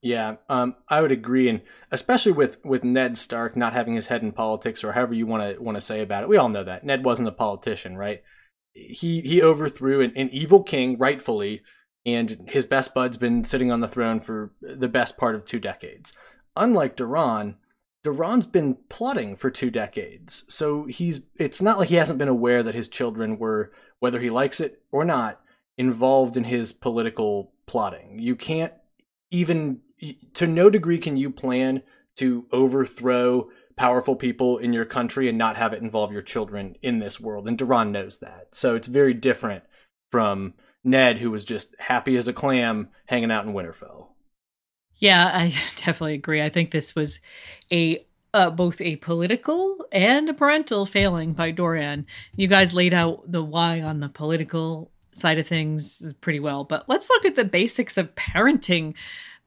[0.01, 1.61] Yeah, um, I would agree, and
[1.91, 5.57] especially with with Ned Stark not having his head in politics, or however you want
[5.57, 6.31] to want to say about it.
[6.31, 8.23] We all know that Ned wasn't a politician, right?
[8.73, 11.63] He he overthrew an, an evil king rightfully,
[12.15, 15.61] and his best bud's been sitting on the throne for the best part of two
[15.61, 16.13] decades.
[16.57, 17.57] Unlike Doran,
[18.03, 22.63] Doran's been plotting for two decades, so he's it's not like he hasn't been aware
[22.63, 25.41] that his children were whether he likes it or not,
[25.77, 28.19] involved in his political plotting.
[28.19, 28.73] You can't
[29.31, 29.81] even,
[30.35, 31.83] to no degree, can you plan
[32.17, 36.99] to overthrow powerful people in your country and not have it involve your children in
[36.99, 37.47] this world.
[37.47, 38.49] And Doran knows that.
[38.53, 39.63] So it's very different
[40.11, 40.55] from
[40.91, 44.09] Ned, who was just happy as a clam hanging out in Winterfell.
[44.97, 46.43] Yeah, I definitely agree.
[46.43, 47.21] I think this was
[47.73, 52.07] a uh, both a political and a parental failing by Doran.
[52.37, 56.89] You guys laid out the why on the political side of things pretty well, but
[56.89, 58.95] let's look at the basics of parenting.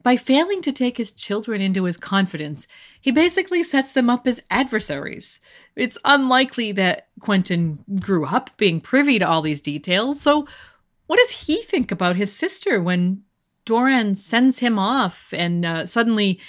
[0.04, 2.66] By failing to take his children into his confidence,
[3.00, 5.40] he basically sets them up as adversaries.
[5.76, 10.48] It's unlikely that Quentyn grew up being privy to all these details, so
[11.12, 13.22] what does he think about his sister when
[13.66, 16.40] Doran sends him off and uh, suddenly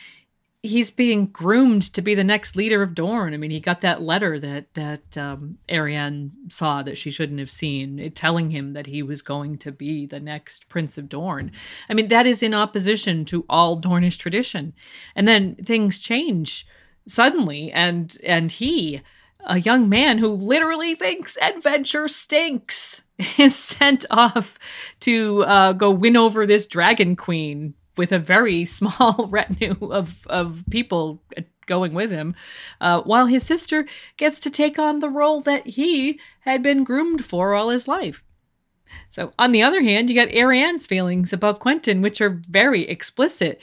[0.62, 3.34] he's being groomed to be the next leader of Dorne.
[3.34, 7.50] I mean, he got that letter that that um, Arianne saw that she shouldn't have
[7.50, 11.50] seen, it, telling him that he was going to be the next Prince of Dorne.
[11.88, 14.74] I mean, that is in opposition to all Dornish tradition.
[15.16, 16.68] And then things change
[17.08, 19.02] suddenly, and and he,
[19.44, 23.02] a young man who literally thinks adventure stinks,
[23.38, 24.58] is sent off
[25.00, 30.64] to uh, go win over this dragon queen with a very small retinue of, of
[30.70, 31.22] people
[31.66, 32.34] going with him,
[32.80, 37.24] uh, while his sister gets to take on the role that he had been groomed
[37.24, 38.24] for all his life.
[39.08, 43.60] So, on the other hand, you got Arianne's feelings about Quentyn, which are very explicit.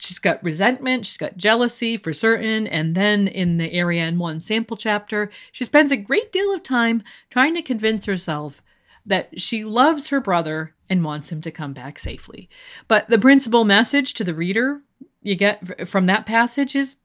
[0.00, 4.76] She's got resentment, she's got jealousy for certain, and then in the Arianne 1 sample
[4.76, 8.62] chapter, she spends a great deal of time trying to convince herself
[9.06, 12.48] that she loves her brother and wants him to come back safely.
[12.88, 14.82] But the principal message to the reader
[15.22, 16.96] you get from that passage is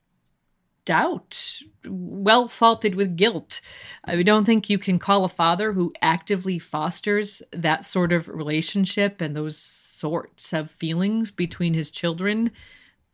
[0.86, 3.60] doubt, well salted with guilt.
[4.06, 9.20] I don't think you can call a father who actively fosters that sort of relationship
[9.20, 12.52] and those sorts of feelings between his children,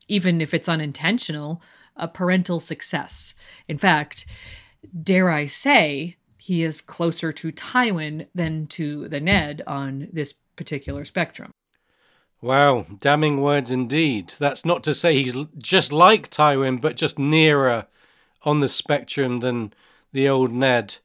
[0.08, 1.64] even if it's unintentional,
[1.96, 3.34] a parental success.
[3.68, 4.28] In fact,
[5.02, 11.06] dare I say, he is closer to Tywin than to the Ned on this particular
[11.06, 11.52] spectrum.
[12.42, 14.34] Wow, damning words indeed.
[14.40, 17.88] That's not to say he's just like Tywin, but just nearer
[18.42, 19.74] on the spectrum than
[20.12, 20.98] the old Ned.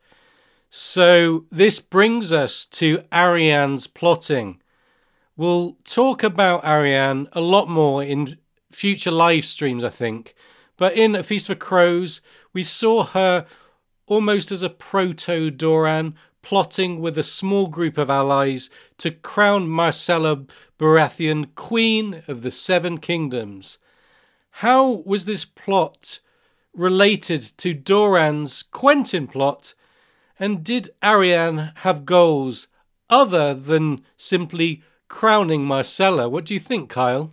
[0.70, 4.60] So this brings us to Arianne's plotting.
[5.36, 8.38] We'll talk about Arianne a lot more in
[8.72, 10.34] future live streams, I think.
[10.76, 12.20] But in A Feast for Crows,
[12.52, 13.46] we saw her
[14.08, 20.48] almost as a proto Doran, plotting with a small group of allies to crown Myrcella
[20.78, 23.78] Baratheon Queen of the Seven Kingdoms.
[24.50, 26.20] How was this plot
[26.72, 29.74] related to Doran's Quentyn plot?
[30.38, 32.68] And did Arianne have goals
[33.10, 36.30] other than simply crowning Myrcella?
[36.30, 37.32] What do you think, Kyle?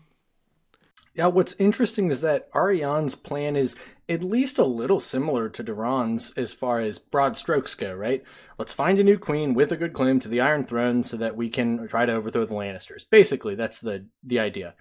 [1.13, 3.77] Yeah, what's interesting is that Arianne's plan is
[4.07, 8.23] at least a little similar to Doran's as far as broad strokes go, right?
[8.57, 11.35] Let's find a new queen with a good claim to the Iron Throne so that
[11.35, 13.09] we can try to overthrow the Lannisters.
[13.09, 14.75] Basically, that's the the idea.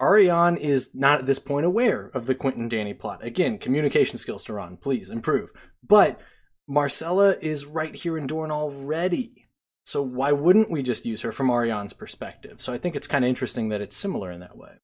[0.00, 3.22] Arianne is not at this point aware of the Quentyn Dany plot.
[3.22, 5.52] Again, communication skills, Doran, please improve.
[5.86, 6.18] But
[6.68, 9.48] Myrcella is right here in Dorne already.
[9.84, 12.62] So why wouldn't we just use her from Arianne's perspective?
[12.62, 14.78] So I think it's kind of interesting that it's similar in that way.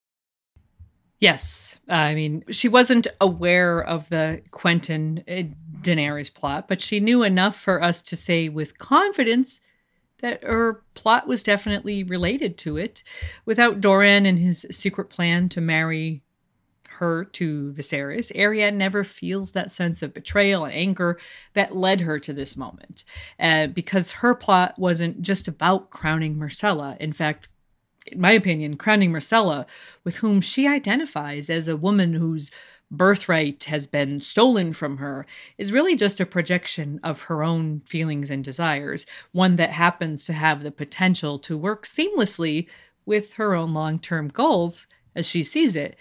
[1.19, 1.81] Yes.
[1.89, 7.57] I mean, she wasn't aware of the Quentyn uh, Daenerys plot, but she knew enough
[7.57, 9.61] for us to say with confidence
[10.21, 13.03] that her plot was definitely related to it.
[13.45, 16.23] Without Doran and his secret plan to marry
[16.89, 21.19] her to Viserys, Arianne never feels that sense of betrayal and anger
[21.53, 23.05] that led her to this moment.
[23.39, 26.97] Uh, because her plot wasn't just about crowning Myrcella.
[26.99, 27.49] In fact,
[28.07, 29.67] in my opinion, crowning Myrcella,
[30.05, 32.51] with whom she identifies as a woman whose
[32.91, 35.27] birthright has been stolen from her,
[35.59, 40.33] is really just a projection of her own feelings and desires, one that happens to
[40.33, 42.69] have the potential to work seamlessly
[43.05, 45.97] with her own long term goals as she sees it.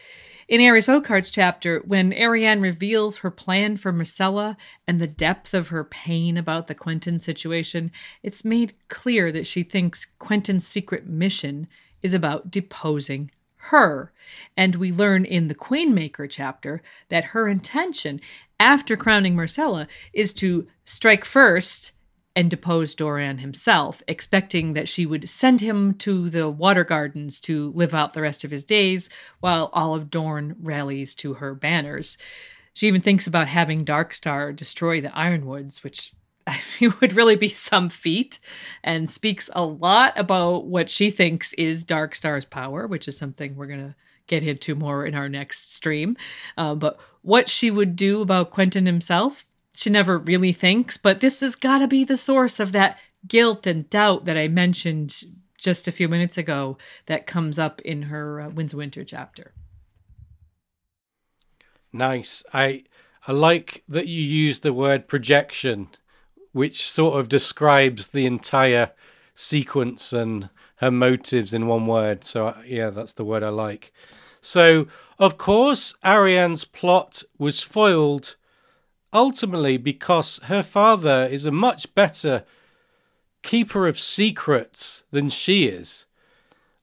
[0.47, 4.55] In Arys Oakheart's chapter, when Arianne reveals her plan for Myrcella
[4.87, 7.91] and the depth of her pain about the Quentyn situation,
[8.21, 11.67] it's made clear that she thinks Quentyn's secret mission
[12.05, 14.13] is about deposing her.
[14.55, 18.21] And we learn in the Queenmaker chapter that her intention
[18.59, 21.93] after crowning Myrcella is to strike first
[22.35, 27.71] and depose Doran himself, expecting that she would send him to the water gardens to
[27.71, 32.19] live out the rest of his days while all of Dorne rallies to her banners.
[32.73, 36.13] She even thinks about having Darkstar destroy the Yronwoods, which
[36.79, 38.39] it would really be some feat
[38.83, 43.67] and speaks a lot about what she thinks is Darkstar's power, which is something we're
[43.67, 43.95] going to
[44.27, 46.17] get into more in our next stream.
[46.57, 51.41] Uh, but what she would do about Quentyn himself, she never really thinks, but this
[51.41, 55.23] has got to be the source of that guilt and doubt that I mentioned
[55.57, 56.77] just a few minutes ago
[57.07, 59.51] that comes up in her uh, Winds of Winter chapter.
[61.91, 62.43] Nice.
[62.53, 62.83] I
[63.27, 65.87] I like that you use the word projection
[66.55, 68.89] which sort of describes the entire
[69.33, 72.23] sequence and her motives in one word.
[72.23, 73.91] So, uh, yeah, that's the word I like.
[74.39, 74.87] So,
[75.19, 78.37] of course, Arianne's plot was foiled
[79.11, 82.45] ultimately because her father is a much better
[83.41, 86.05] keeper of secrets than she is.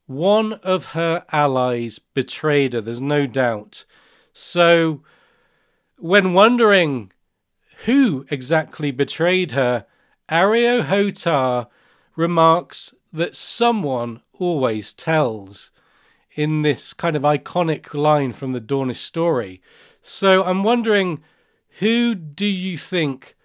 [0.05, 3.85] One of her allies betrayed her, there's no doubt.
[4.33, 5.01] So,
[5.97, 7.11] when wondering
[7.85, 9.85] who exactly betrayed her,
[10.29, 11.67] Areo Hotah
[12.15, 15.71] remarks that someone always tells
[16.35, 19.61] in this kind of iconic line from the Dornish story.
[20.01, 21.21] So I'm wondering
[21.79, 23.35] who do you think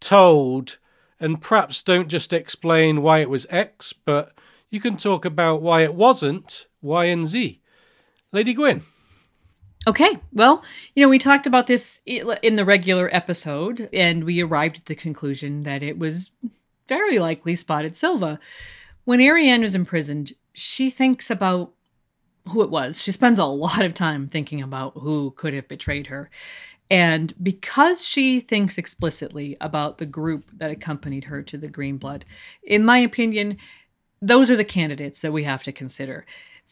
[0.00, 0.78] told,
[1.20, 4.36] and perhaps don't just explain why it was X, but
[4.70, 7.60] you can talk about why it wasn't Y and Z.
[8.32, 8.82] Lady Gwyn.
[9.86, 10.64] Okay, well,
[10.94, 14.94] you know, we talked about this in the regular episode, and we arrived at the
[14.94, 16.30] conclusion that it was
[16.88, 18.40] very likely Spotted Sylva.
[19.04, 21.72] When Arianne was imprisoned, she thinks about
[22.48, 23.02] who it was.
[23.02, 26.30] She spends a lot of time thinking about who could have betrayed her.
[26.90, 32.24] And because she thinks explicitly about the group that accompanied her to the Green Blood,
[32.62, 33.58] in my opinion,
[34.22, 36.24] those are the candidates that we have to consider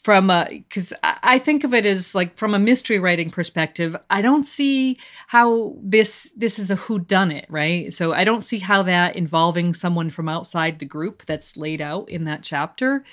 [0.03, 4.21] from a because I think of it as like from a mystery writing perspective i
[4.21, 4.99] don't see
[5.29, 7.93] how this this is a who done it right?
[7.93, 12.09] So i don't see how that involving someone from outside the group that's laid out
[12.09, 13.05] in that chapter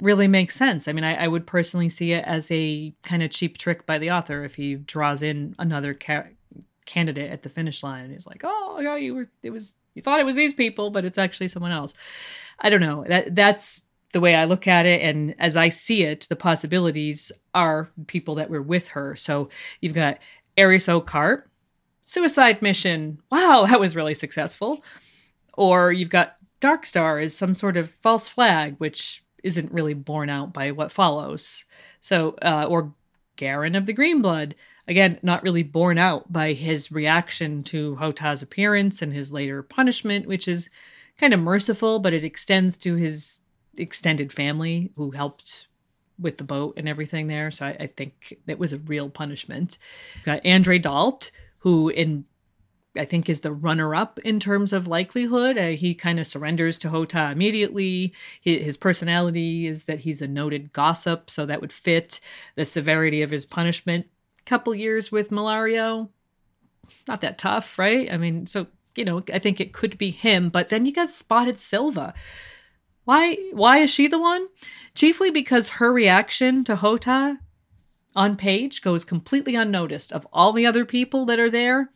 [0.00, 0.88] really makes sense.
[0.88, 3.98] I mean i, I would personally see it as a kind of cheap trick by
[3.98, 6.28] the author if he draws in another ca-
[6.86, 10.00] candidate at the finish line and he's like oh yeah you were it was you
[10.00, 11.92] thought it was these people but it's actually someone else.
[12.60, 13.04] I don't know.
[13.06, 13.82] That that's
[14.12, 18.36] the way I look at it and as I see it, the possibilities are people
[18.36, 19.14] that were with her.
[19.16, 19.50] So
[19.80, 20.18] you've got
[20.56, 21.42] Arys Oakheart,
[22.02, 23.20] suicide mission.
[23.30, 24.82] Wow, that was really successful.
[25.54, 30.52] Or you've got Darkstar as some sort of false flag, which isn't really borne out
[30.52, 31.64] by what follows.
[32.00, 32.94] So, uh, or
[33.36, 34.54] Garin of the Green Blood,
[34.88, 40.26] again, not really borne out by his reaction to Hotah's appearance and his later punishment,
[40.26, 40.70] which is
[41.18, 43.38] kind of merciful, but it extends to his
[43.78, 45.66] extended family who helped
[46.18, 47.50] with the boat and everything there.
[47.50, 49.78] So I, I think it was a real punishment.
[50.24, 52.24] Got Andrey Dalt, who in
[52.96, 55.56] I think is the runner up in terms of likelihood.
[55.56, 58.12] Uh, he kind of surrenders to Hotah immediately.
[58.40, 62.18] His, his, personality is that he's a noted gossip, so that would fit
[62.56, 64.08] the severity of his punishment.
[64.46, 66.08] Couple years with Mellario,
[67.06, 68.10] not that tough, right?
[68.10, 68.66] I mean, so
[68.96, 72.14] you know, I think it could be him, but then you got spotted Sylva.
[73.08, 74.48] Why why is she the one?
[74.94, 77.38] Chiefly because her reaction to Hotah
[78.14, 80.12] on page goes completely unnoticed.
[80.12, 81.90] Of all the other people that are there,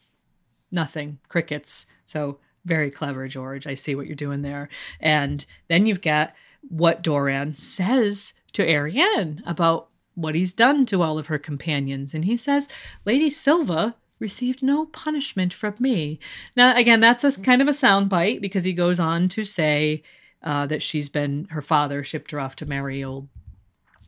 [0.70, 1.18] nothing.
[1.28, 1.84] Crickets.
[2.06, 3.66] So very clever, George.
[3.66, 4.70] I see what you're doing there.
[5.00, 6.32] And then you've got
[6.70, 12.14] what Doran says to Arianne about what he's done to all of her companions.
[12.14, 12.70] And he says,
[13.04, 16.20] Lady Sylva received no punishment from me.
[16.56, 20.02] Now, again, that's a kind of a soundbite because he goes on to say
[20.43, 23.28] uh, that she's been, her father shipped her off to marry old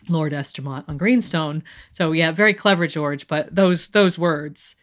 [0.08, 1.62] Lord Estermont on Greenstone.
[1.92, 3.26] So yeah, very clever, George.
[3.26, 4.76] But those those words,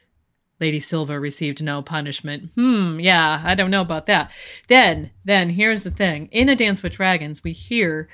[0.60, 2.52] Lady Sylva received no punishment.
[2.56, 4.32] Hmm, yeah, I don't know about that.
[4.68, 8.10] Then, then here's the thing: in A Dance with Dragons, we hear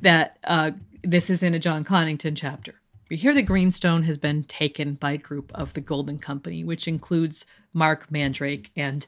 [0.00, 0.72] that uh,
[1.02, 2.74] this is in a Jon Connington chapter.
[3.10, 6.88] We hear that Greenstone has been taken by a group of the Golden Company, which
[6.88, 9.06] includes Marq Mandrake and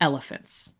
[0.00, 0.70] elephants.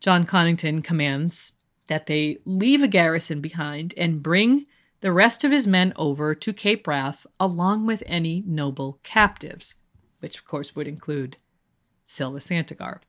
[0.00, 1.52] Jon Connington commands
[1.86, 4.66] that they leave a garrison behind and bring
[5.00, 9.74] the rest of his men over to Cape Wrath along with any noble captives,
[10.20, 11.36] which of course would include
[12.04, 13.00] Sylva Santagar.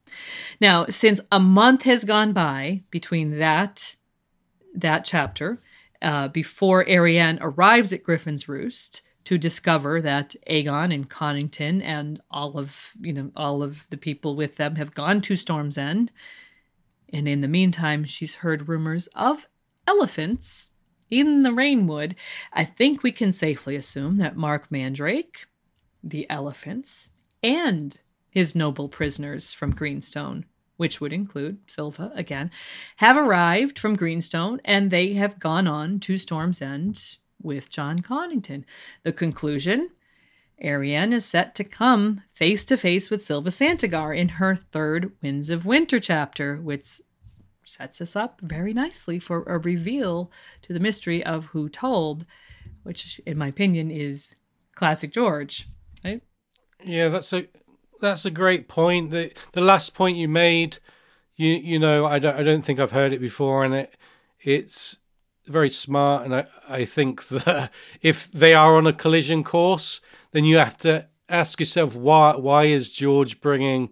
[0.59, 3.95] Now, since a month has gone by between that
[4.75, 5.59] that chapter,
[6.01, 12.57] uh, before Arianne arrives at Griffin's Roost to discover that Aegon and Connington and all
[12.57, 16.11] of you know all of the people with them have gone to Storm's End,
[17.11, 19.47] and in the meantime, she's heard rumors of
[19.87, 20.71] elephants
[21.09, 22.15] in the Rainwood,
[22.51, 25.47] I think we can safely assume that Marq Mandrake,
[26.03, 27.09] the elephants,
[27.41, 27.99] and
[28.29, 30.45] his noble prisoners from Greenstone,
[30.75, 32.51] which would include Sylva again,
[32.97, 38.65] have arrived from Greenstone and they have gone on to Storm's End with Jon Connington.
[39.03, 39.89] The conclusion
[40.63, 45.49] Arianne is set to come face to face with Sylva Santagar in her third Winds
[45.49, 46.99] of Winter chapter, which
[47.63, 50.31] sets us up very nicely for a reveal
[50.63, 52.25] to the mystery of who told,
[52.83, 54.35] which, in my opinion, is
[54.73, 55.67] classic George.
[56.03, 56.21] Right?
[56.83, 57.47] Yeah, that's a
[58.01, 59.11] that's a great point.
[59.11, 60.79] The the last point you made,
[61.35, 63.97] you you know, I don't I don't think I've heard it before, and it
[64.39, 64.97] it's
[65.45, 66.25] very smart.
[66.25, 70.01] And I I think that if they are on a collision course,
[70.31, 73.89] then you have to ask yourself why why is George bringing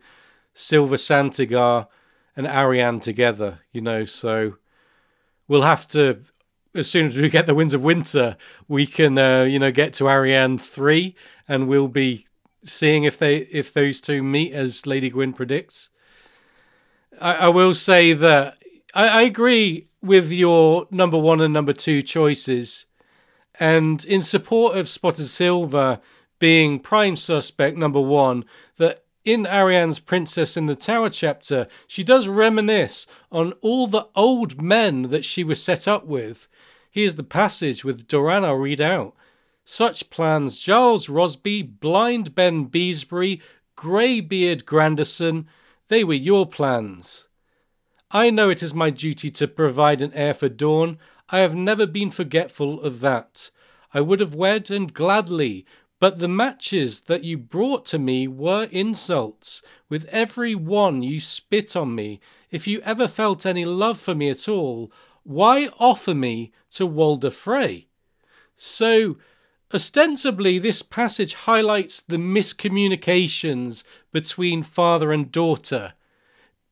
[0.54, 1.88] Sylva Santagar
[2.36, 4.06] and Arianne together, you know.
[4.06, 4.56] So
[5.48, 6.22] we'll have to,
[6.74, 9.94] as soon as we get the Winds of Winter, we can, uh, you know, get
[9.94, 11.16] to Arianne three,
[11.48, 12.26] and we'll be
[12.64, 15.90] seeing if they if those two meet as Lady Gwyn predicts.
[17.22, 18.58] I, I will say that
[18.94, 22.86] I, I agree with your number one and number two choices,
[23.60, 26.02] and in support of Spotted Sylva
[26.40, 28.46] being prime suspect number one,
[28.78, 34.62] that in Arianne's Princess in the Tower chapter, she does reminisce on all the old
[34.62, 36.48] men that she was set up with.
[36.92, 39.16] Here's the passage with Doran I'll read out.
[39.66, 43.42] Such plans Gyles Rosby, Blind Ben Beesbury,
[43.76, 45.48] Greybeard Grandison,
[45.88, 47.28] they were your plans.
[48.12, 51.00] I know it is my duty to provide an heir for Dorne.
[51.30, 53.50] I have never been forgetful of that.
[53.94, 55.66] I would have wed and gladly,
[56.00, 59.62] but the matches that you brought to me were insults.
[59.90, 62.20] With every one you spit on me.
[62.52, 64.92] If you ever felt any love for me at all,
[65.24, 67.88] why offer me to Walder Frey?
[68.58, 69.18] So,
[69.74, 75.94] ostensibly, this passage highlights the miscommunications between father and daughter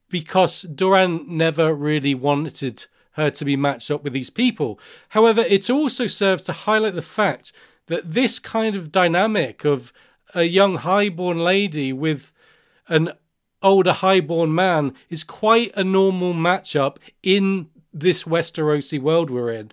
[0.09, 4.79] because Doran never really wanted her to be matched up with these people.
[5.09, 7.51] However, it also serves to highlight the fact
[7.87, 9.93] that this kind of dynamic of
[10.35, 12.31] a young highborn lady with
[12.87, 13.11] an
[13.61, 19.71] older highborn man is quite a normal matchup in this Westerosi world we're in.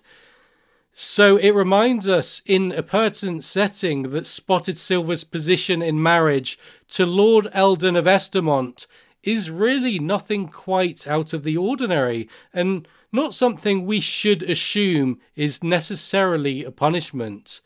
[0.93, 6.59] So it reminds us in a pertinent setting that Spotted Sylva's position in marriage
[6.89, 8.87] to Lord Eldon of Estermont
[9.23, 15.63] is really nothing quite out of the ordinary and not something we should assume is
[15.63, 17.61] necessarily a punishment.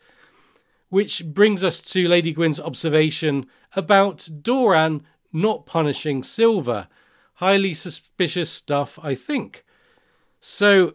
[0.88, 6.88] Which brings us to Lady Gwyn's observation about Doran not punishing Sylva.
[7.34, 9.64] Highly suspicious stuff, I think.
[10.40, 10.94] So,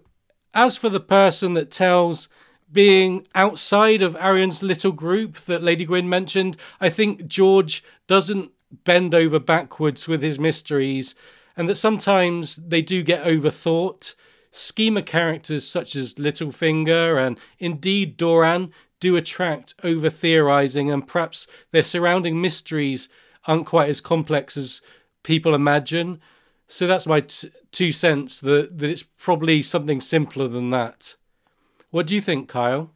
[0.54, 2.30] as for the person that tells
[2.72, 8.52] being outside of Arianne's little group that Lady Gwyn mentioned, I think George doesn't
[8.84, 11.16] bend over backwards with his mysteries,
[11.56, 14.16] and that sometimes they do get overthought.
[14.54, 21.84] Schema characters such as Littlefinger and indeed Doran do attract over theorizing, and perhaps their
[21.84, 23.10] surrounding mysteries
[23.46, 24.82] aren't quite as complex as
[25.24, 26.22] people imagine.
[26.68, 31.16] So that's my t- two cents that, that it's probably something simpler than that.
[31.90, 32.92] What do you think, Kyle?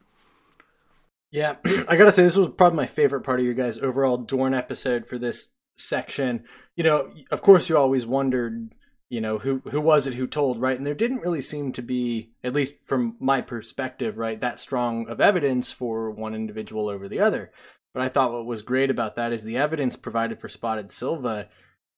[1.31, 4.53] Yeah, I gotta say this was probably my favorite part of your guys' overall Dorne
[4.53, 6.45] episode for this section.
[6.75, 8.73] You know, of course, you always wondered,
[9.09, 10.77] you know, who who was it who told, right?
[10.77, 15.07] And there didn't really seem to be, at least from my perspective, right, that strong
[15.07, 17.51] of evidence for one individual over the other.
[17.93, 21.49] But I thought what was great about that is the evidence provided for Spotted Sylva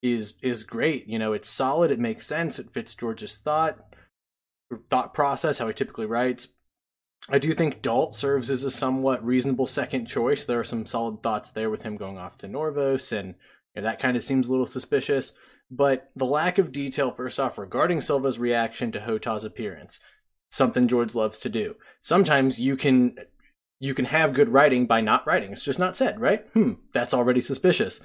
[0.01, 1.07] is is great.
[1.07, 3.79] You know, it's solid, it makes sense, it fits George's thought
[4.89, 6.49] thought process, how he typically writes.
[7.29, 10.45] I do think Dalt serves as a somewhat reasonable second choice.
[10.45, 13.35] There are some solid thoughts there with him going off to Norvos, and
[13.75, 15.33] you know, that kind of seems a little suspicious.
[15.69, 19.99] But the lack of detail, first off, regarding Sylva's reaction to Hotah's appearance,
[20.49, 21.75] something George loves to do.
[22.01, 23.17] Sometimes you can
[23.79, 25.51] you can have good writing by not writing.
[25.51, 26.47] It's just not said, right?
[26.53, 28.01] Hmm, that's already suspicious.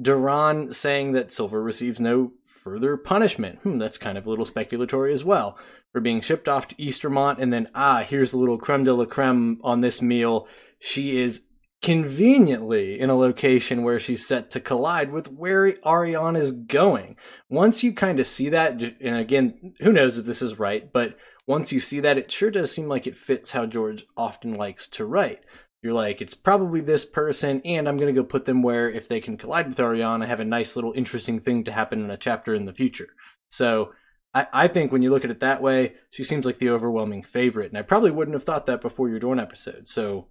[0.00, 3.60] Doran saying that Sylva receives no further punishment.
[3.60, 5.56] Hmm, that's kind of a little speculatory as well.
[5.94, 9.04] We're being shipped off to Estermont, and then, ah, here's the little creme de la
[9.04, 10.48] creme on this meal.
[10.78, 11.44] She is
[11.82, 17.16] conveniently in a location where she's set to collide with where Arianne is going.
[17.50, 21.18] Once you kind of see that, and again, who knows if this is right, but
[21.46, 24.86] once you see that, it sure does seem like it fits how George often likes
[24.86, 25.40] to write.
[25.82, 29.08] You're like, it's probably this person, and I'm going to go put them where if
[29.08, 32.10] they can collide with Arianne, I have a nice little interesting thing to happen in
[32.12, 33.08] a chapter in the future.
[33.48, 33.92] So
[34.32, 37.24] I, I think when you look at it that way, she seems like the overwhelming
[37.24, 37.70] favorite.
[37.70, 39.88] And I probably wouldn't have thought that before your Dorne episode.
[39.88, 40.28] So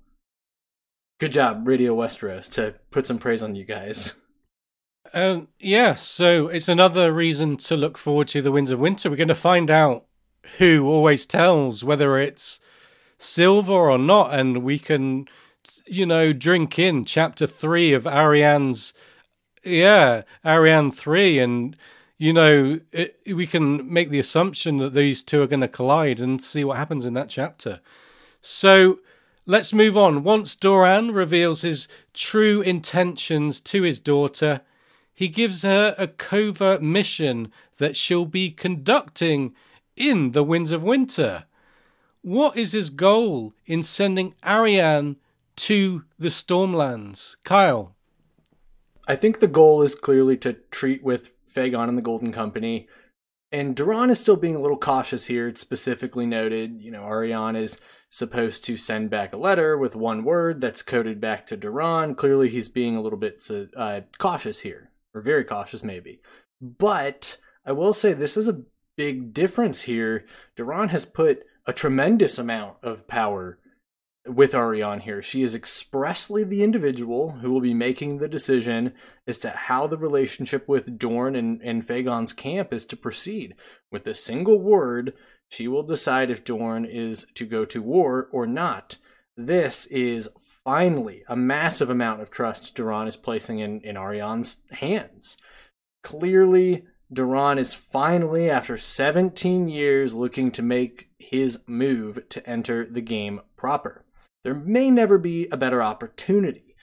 [1.22, 4.16] good job, Radio Westeros, to put some praise on you guys.
[5.14, 9.08] Um, yeah, so it's another reason to look forward to the Winds of Winter.
[9.08, 10.08] We're going to find out
[10.58, 12.60] who always tells, whether it's
[13.20, 15.28] Sylva or not, and we can
[15.86, 18.92] you know, drink in chapter three of Arianne's,
[19.64, 21.78] yeah, Arianne three, and
[22.18, 26.20] you know, it, we can make the assumption that these two are going to collide
[26.20, 27.80] and see what happens in that chapter.
[28.42, 29.00] So
[29.46, 30.24] let's move on.
[30.24, 34.62] Once Doran reveals his true intentions to his daughter,
[35.14, 39.54] he gives her a covert mission that she'll be conducting
[39.96, 41.46] in the Winds of Winter.
[42.22, 45.16] What is his goal in sending Arianne
[45.62, 47.36] to the Stormlands.
[47.44, 47.96] Kyle.
[49.08, 52.88] I think the goal is clearly to treat with Fagon and the Golden Company.
[53.52, 55.48] And Doran is still being a little cautious here.
[55.48, 57.80] It's specifically noted, you know, Arianne is
[58.12, 62.14] supposed to send back a letter with one word that's coded back to Doran.
[62.14, 63.42] Clearly, he's being a little bit
[63.76, 66.20] uh, cautious here, or very cautious, maybe.
[66.62, 68.64] But I will say this is a
[68.98, 70.26] big difference here.
[70.56, 73.58] Doran has put a tremendous amount of power
[74.28, 75.22] with Arianne here.
[75.22, 78.94] She is expressly the individual who will be making the decision
[79.26, 83.56] as to how the relationship with Dorne and, and Fagon's camp is to proceed.
[83.92, 85.14] With a single word,
[85.52, 88.98] she will decide if Dorne is to go to war or not.
[89.36, 90.30] This is
[90.64, 95.38] finally a massive amount of trust Doran is placing in, in Arianne's hands.
[96.04, 103.02] Clearly, Doran is finally, after 17 years, looking to make his move to enter the
[103.02, 104.06] game proper.
[104.46, 106.76] There may never be a better opportunity.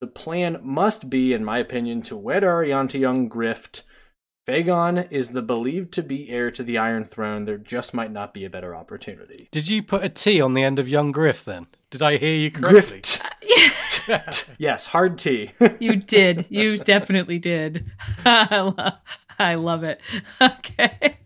[0.00, 3.82] The plan must be, in my opinion, to wed Arianne to young Grift.
[4.46, 7.44] Fagon is the believed to be heir to the Iron Throne.
[7.44, 9.48] There just might not be a better opportunity.
[9.50, 11.66] Did you put a T on the end of young Griff then?
[11.90, 13.00] Did I hear you correctly?
[13.00, 14.48] Grift.
[14.58, 15.50] yes, hard T.
[15.80, 16.46] you did.
[16.48, 17.90] You definitely did.
[18.24, 20.00] I love it.
[20.40, 21.18] Okay.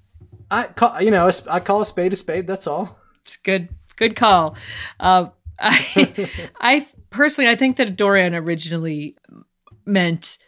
[0.50, 2.46] I call you know I call a spade a spade.
[2.46, 2.98] That's all.
[3.24, 3.68] It's good.
[3.96, 4.56] Good call.
[4.98, 5.26] Uh,
[5.58, 9.16] I, I personally, I think that Doran originally
[9.86, 10.38] meant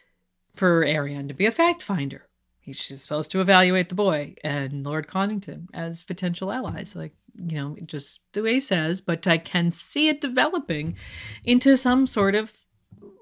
[0.55, 2.26] for Arianne to be a fact finder.
[2.67, 7.77] He's supposed to evaluate the boy and Lord Connington as potential allies, like you know,
[7.87, 9.01] just the way he says.
[9.01, 10.97] But I can see it developing
[11.45, 12.53] into some sort of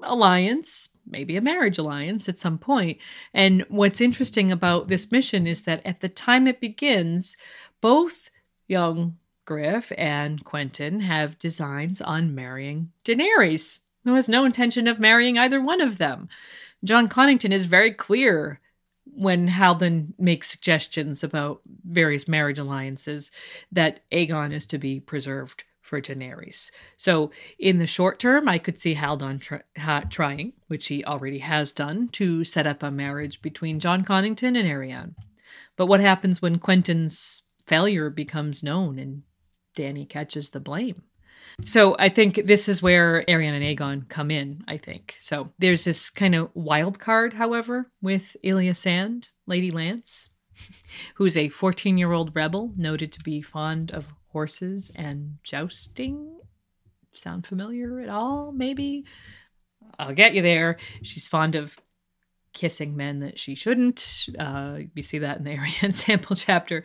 [0.02, 2.96] alliance, maybe a marriage alliance at some point.
[3.34, 7.36] And what's interesting about this mission is that at the time it begins,
[7.82, 8.30] both
[8.66, 15.36] young Griff and Quentyn have designs on marrying Daenerys, who has no intention of marrying
[15.36, 16.30] either one of them.
[16.82, 18.60] Jon Connington is very clear
[19.04, 23.30] when Haldon makes suggestions about various marriage alliances
[23.70, 26.70] that Aegon is to be preserved for Daenerys.
[26.96, 29.40] So, in the short term, I could see Haldon
[29.76, 34.58] ha- trying, which he already has done, to set up a marriage between Jon Connington
[34.58, 35.14] and Arianne.
[35.76, 39.22] But what happens when Quentyn's failure becomes known and
[39.76, 41.02] Dany catches the blame.
[41.62, 45.14] So I think this is where Arianne and Aegon come in, I think.
[45.18, 50.30] So there's this kind of wild card, however, with Elia Sand, Lady Lance,
[51.14, 56.40] who's a 14 year old rebel noted to be fond of horses and jousting.
[57.12, 58.52] Sound familiar at all?
[58.52, 59.04] Maybe?
[59.98, 60.78] I'll get you there.
[61.02, 61.78] She's fond of
[62.52, 64.26] kissing men that she shouldn't.
[64.38, 66.84] Uh, you see that in the Arianne sample chapter.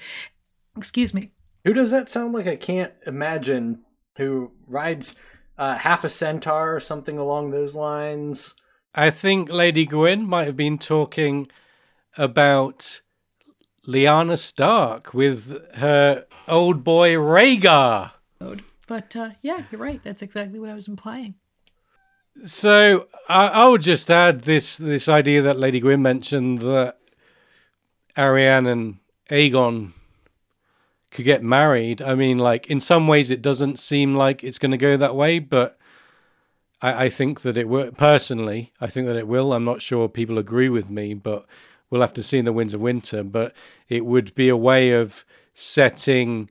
[0.78, 1.32] Excuse me.
[1.66, 2.48] Who does that sound like?
[2.48, 3.84] I can't imagine
[4.20, 5.16] who rides
[5.58, 8.56] uh, half a centaur or something along those lines.
[8.94, 11.50] I think Lady Gwyn might have been talking
[12.18, 13.02] about
[13.88, 18.12] Lyanna Stark with her old boy Rhaegar.
[18.88, 20.02] But uh, yeah, you're right.
[20.04, 21.36] That's exactly what I was implying.
[22.46, 26.98] So I, I would just add this this idea that Lady Gwyn mentioned that
[28.18, 28.98] Arianne and
[29.30, 29.94] Aegon
[31.12, 32.02] could get married.
[32.02, 35.16] I mean, like in some ways, it doesn't seem like it's going to go that
[35.16, 35.78] way, but
[36.82, 37.92] I, I think that it will.
[37.92, 39.54] Personally, I think that it will.
[39.54, 41.46] I'm not sure people agree with me, but
[41.90, 43.24] we'll have to see in the Winds of Winter.
[43.24, 43.56] But
[43.88, 46.50] it would be a way of setting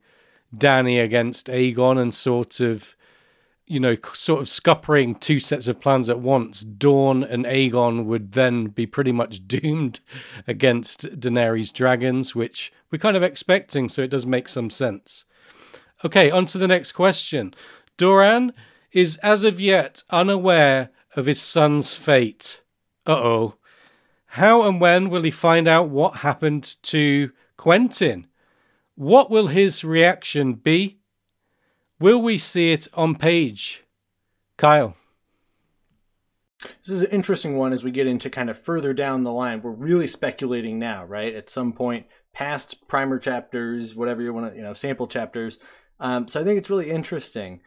[0.55, 2.97] Dany against Aegon and sort of
[3.69, 8.33] you know, sort of scuppering two sets of plans at once, Dorne and Aegon would
[8.33, 10.01] then be pretty much doomed
[10.47, 15.25] against Daenerys' dragons, which we're kind of expecting, so it does make some sense.
[16.05, 17.55] Okay, on to the next question.
[17.97, 18.53] Doran
[18.93, 22.63] is as of yet unaware of his son's fate.
[23.07, 23.55] Uh oh.
[24.33, 28.27] How and when will he find out what happened to Quentyn?
[28.95, 30.99] What will his reaction be?
[31.99, 33.85] Will we see it on page?
[34.57, 34.97] Kyle.
[36.61, 39.63] This is an interesting one as we get into kind of further down the line.
[39.63, 41.35] We're really speculating now, right?
[41.35, 42.07] At some point,
[42.39, 45.59] past primer chapters, whatever you want to, you know, sample chapters.
[45.99, 47.63] Um, so I think it's really interesting.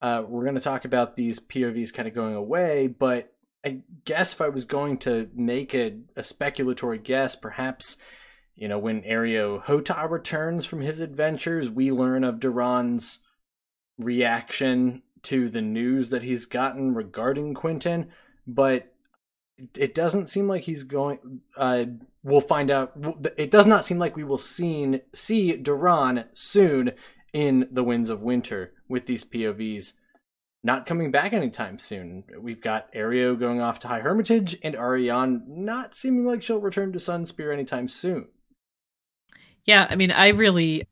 [0.00, 3.34] Uh, we're going to talk about these POVs kind of going away, but
[3.66, 7.98] I guess if I was going to make a, a speculatory guess, perhaps,
[8.54, 13.24] you know, when Areo Hotah returns from his adventures, we learn of Doran's
[13.98, 18.08] reaction to the news that he's gotten regarding Quentyn,
[18.46, 18.94] but
[19.76, 21.40] it doesn't seem like he's going.
[21.58, 21.84] Uh,
[22.24, 22.92] we'll find out.
[23.36, 26.92] It does not seem like we will seen, see Doran soon
[27.32, 29.92] in the Winds of Winter with these POVs
[30.64, 32.24] not coming back anytime soon.
[32.40, 36.92] We've got Areo going off to High Hermitage and Arianne not seeming like she'll return
[36.92, 38.28] to Sunspear anytime soon.
[39.64, 40.88] Yeah, I mean, I really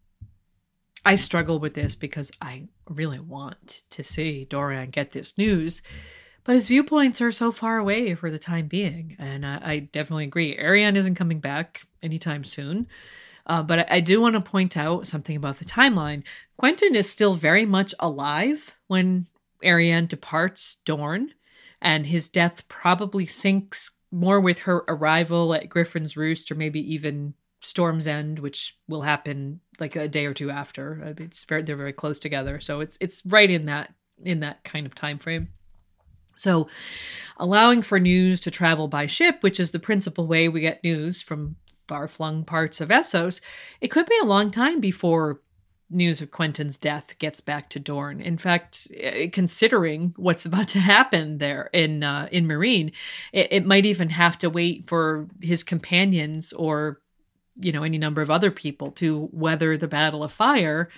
[1.05, 5.83] I struggle with this because I really want to see Doran get this news,
[6.45, 9.17] but his viewpoints are so far away for the time being.
[9.19, 10.57] And I, I definitely agree.
[10.57, 12.89] Arianne isn't coming back anytime soon.
[13.47, 16.23] Uh, but I, I do want to point out something about the timeline.
[16.61, 19.27] Quentyn is still very much alive when
[19.65, 21.33] Arianne departs Dorne,
[21.81, 27.35] and his death probably syncs more with her arrival at Griffin's Roost or maybe even
[27.61, 31.15] Storm's End, which will happen like a day or two after.
[31.19, 33.93] It's very they're very close together, so it's it's right in that
[34.25, 35.49] in that kind of time frame.
[36.43, 36.69] So,
[37.37, 41.23] allowing for news to travel by ship, which is the principal way we get news
[41.23, 43.41] from far flung parts of Essos,
[43.81, 45.41] it could be a long time before
[45.89, 48.21] news of Quentyn's death gets back to Dorne.
[48.21, 52.93] In fact, eh, considering what's about to happen there in uh, in Meereen,
[53.33, 57.01] it, it might even have to wait for his companions or
[57.61, 60.89] you know any number of other people to weather the battle of fire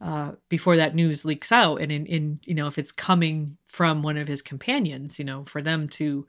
[0.00, 1.80] uh, before that news leaks out.
[1.80, 5.44] And in, in you know if it's coming from one of his companions you know
[5.44, 6.26] for them to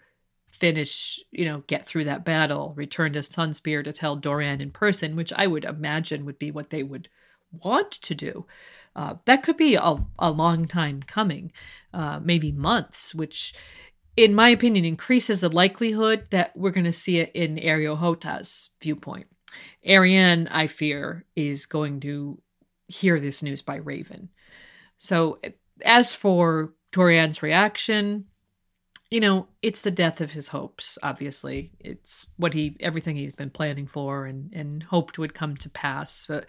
[0.49, 5.15] finish you know get through that battle return to sunspear to tell doran in person
[5.15, 7.07] which i would imagine would be what they would
[7.63, 8.45] want to do
[8.95, 11.51] uh, that could be a, a long time coming
[11.93, 13.55] uh, maybe months which
[14.17, 18.71] in my opinion increases the likelihood that we're going to see it in Areo Hotah's
[18.81, 19.27] viewpoint.
[19.87, 22.37] Arianne, I fear, is going to
[22.91, 24.29] hear this news by Raven.
[24.97, 25.39] So,
[25.83, 28.25] as for Doran's reaction,
[29.09, 31.71] you know, it's the death of his hopes, obviously.
[31.79, 36.25] It's what he everything he's been planning for and and hoped would come to pass.
[36.27, 36.45] But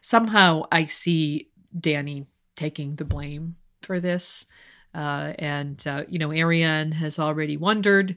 [0.00, 2.26] somehow I see Dany
[2.56, 4.46] taking the blame for this.
[4.92, 8.16] Uh, and uh, you know, Arianne has already wondered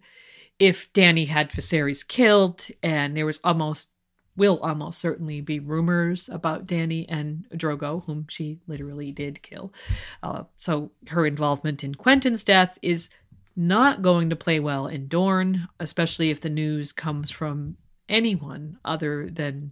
[0.60, 3.93] if Dany had Viserys killed, and there was almost
[4.36, 9.74] will almost certainly be rumors about Dany and Drogo, whom she literally did kill.
[10.22, 13.10] Uh, so her involvement in Quentyn's death is
[13.56, 17.78] not going to play well in Dorne, especially if the news comes from
[18.10, 19.72] anyone other than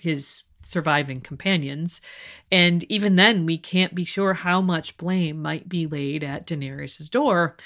[0.00, 2.00] his surviving companions.
[2.50, 7.10] And even then, we can't be sure how much blame might be laid at Daenerys'
[7.10, 7.56] door.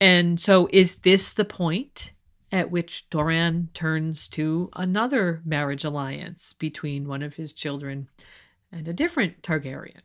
[0.00, 2.12] And so, is this the point
[2.52, 8.08] at which Doran turns to another marriage alliance between one of his children
[8.72, 10.02] and a different Targaryen?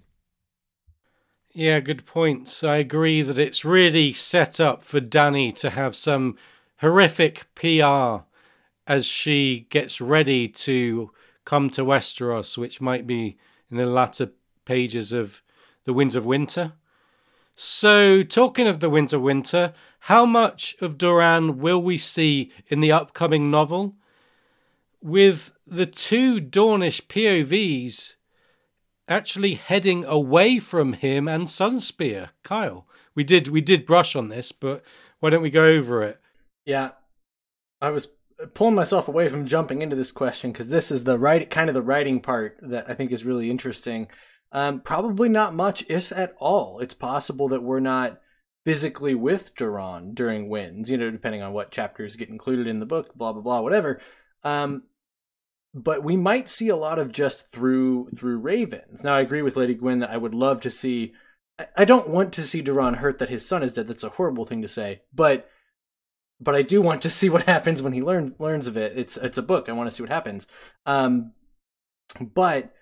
[1.54, 2.64] Yeah, good points.
[2.64, 6.38] I agree that it's really set up for Dany to have some
[6.80, 8.26] horrific PR
[8.86, 11.12] as she gets ready to
[11.46, 13.38] come to Westeros, which might be
[13.72, 14.32] in the latter
[14.66, 15.41] pages of
[15.86, 16.74] The Winds of Winter.
[17.56, 19.74] So, talking of The Winds of Winter,
[20.06, 23.95] how much of Doran will we see in the upcoming novel?
[25.01, 28.14] With the two Dornish POVs
[29.08, 32.86] actually heading away from him and Sunspear, Kyle.
[33.16, 34.84] We did we did brush on this, but
[35.22, 36.22] why don't we go over it?
[36.66, 36.91] Yeah,
[37.82, 38.10] I was
[38.53, 41.74] pulling myself away from jumping into this question because this is the right kind of
[41.74, 44.08] the writing part that I think is really interesting.
[44.51, 46.80] Um, probably not much, if at all.
[46.80, 48.22] It's possible that we're not
[48.66, 52.86] physically with Doran during Winds, you know, depending on what chapters get included in the
[52.86, 54.01] book, blah blah blah, whatever.
[54.43, 54.84] Um,
[55.74, 59.03] but we might see a lot of just through through Ravens.
[59.03, 61.13] Now, I agree with Lady Gwyn that I would love to see.
[61.78, 63.88] I don't want to see Doran hurt that his son is dead.
[63.88, 65.49] That's a horrible thing to say, but
[66.39, 68.97] but I do want to see what happens when he learns learns of it.
[68.97, 69.70] It's it's a book.
[69.70, 70.47] I want to see what happens.
[70.86, 71.34] Um,
[72.20, 72.74] but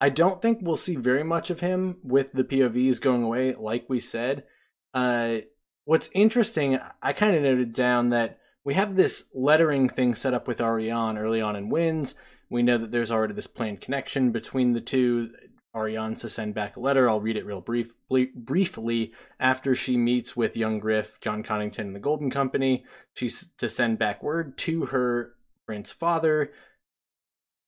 [0.00, 3.84] I don't think we'll see very much of him with the POVs going away, like
[3.88, 4.44] we said.
[4.92, 5.38] Uh,
[5.84, 10.46] what's interesting, I kind of noted down that we have this lettering thing set up
[10.46, 12.14] with Arianne early on in Winds.
[12.48, 15.30] We know that there's already this planned connection between the two.
[15.74, 17.08] Arianne's to send back a letter.
[17.08, 17.94] I'll read it real brief,
[18.34, 19.12] briefly.
[19.38, 22.84] After she meets with young Griff, Jon Connington, and the Golden Company,
[23.14, 25.34] she's to send back word to her
[25.66, 26.50] Prince father.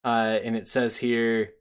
[0.04, 1.52] Uh, and it says here,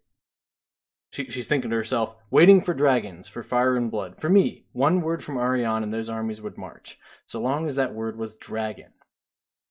[1.11, 4.19] she, she's thinking to herself, waiting for dragons, for fire and blood.
[4.19, 7.93] For me, one word from Arianne and those armies would march, so long as that
[7.93, 8.93] word was dragon.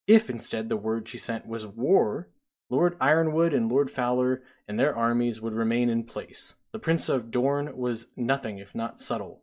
[0.07, 2.29] If instead the word she sent was war,
[2.69, 6.57] Lord Yronwood and Lord Fowler and their armies would remain in place.
[6.73, 9.43] The Prince of Dorne was nothing if not subtle.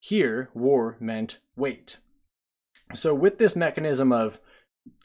[0.00, 1.98] Here, war meant wait.
[2.94, 4.38] So, with this mechanism of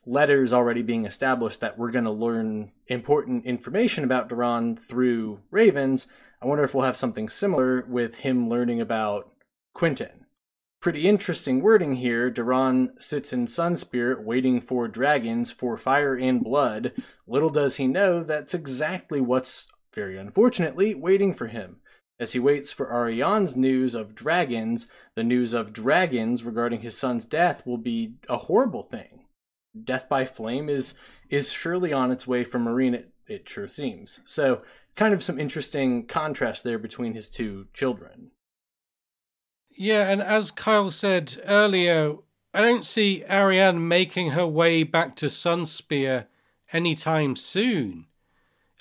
[0.06, 6.08] letters already being established that we're going to learn important information about Doran through Ravens,
[6.42, 9.32] I wonder if we'll have something similar with him learning about
[9.76, 10.28] Quentyn
[10.80, 12.30] pretty interesting wording here.
[12.30, 16.94] Doran sits in Sun Sunspear waiting for dragons for fire and blood.
[17.26, 21.82] Little does he know that's exactly what's, very unfortunately, waiting for him.
[22.20, 27.26] As he waits for Arianne's news of dragons, the news of dragons regarding his son's
[27.26, 29.26] death will be a horrible thing.
[29.84, 30.96] Death by flame is
[31.30, 34.22] is surely on its way for Meereen, it, it sure seems.
[34.26, 34.62] So,
[34.96, 38.32] kind of some interesting contrast there between his two children.
[39.70, 42.16] Yeah, and as Kyle said earlier,
[42.54, 46.26] I don't see Arianne making her way back to Sunspear
[46.74, 48.08] anytime soon.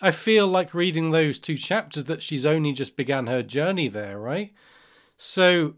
[0.00, 4.18] I feel like reading those two chapters that she's only just began her journey there,
[4.18, 4.52] right?
[5.16, 5.74] So,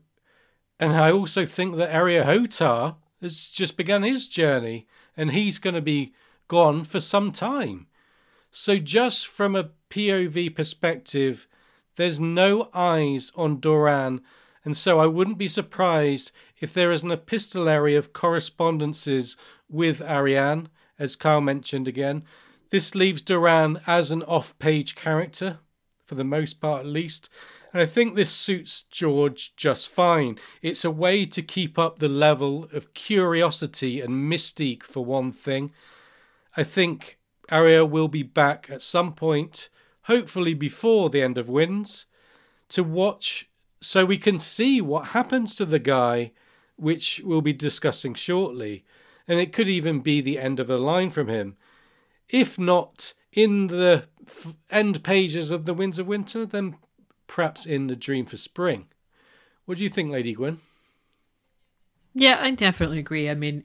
[0.79, 4.87] and I also think that Areo Hotah has just begun his journey
[5.19, 6.15] and he's going to be
[6.49, 7.89] gone for some time.
[8.51, 11.47] So, just from a POV perspective,
[11.97, 14.23] there's no eyes on Doran
[14.69, 19.35] and so I wouldn't be surprised if there is an epistolary of correspondences
[19.67, 20.67] with Arianne,
[20.99, 22.23] as Kyle mentioned again.
[22.69, 25.61] This leaves Doran as an off page character,
[26.05, 27.31] for the most part at least,
[27.73, 30.39] and I think this suits George just fine.
[30.63, 35.71] It's a way to keep up the level of curiosity and mystique, for one thing.
[36.57, 37.19] I think
[37.51, 39.69] Areo will be back at some point,
[40.03, 42.07] hopefully before the end of Winds,
[42.71, 43.49] to watch
[43.81, 46.33] so we can see what happens to the guy,
[46.77, 48.85] which we'll be discussing shortly,
[49.27, 51.57] and it could even be the end of the line from him.
[52.29, 54.09] If not in the
[54.71, 56.77] end pages of The Winds of Winter, then
[57.29, 58.89] perhaps in The Dream for Spring.
[59.65, 60.61] What do you think, Lady Gwyn?
[62.15, 63.31] Yeah, I definitely agree.
[63.31, 63.63] I mean,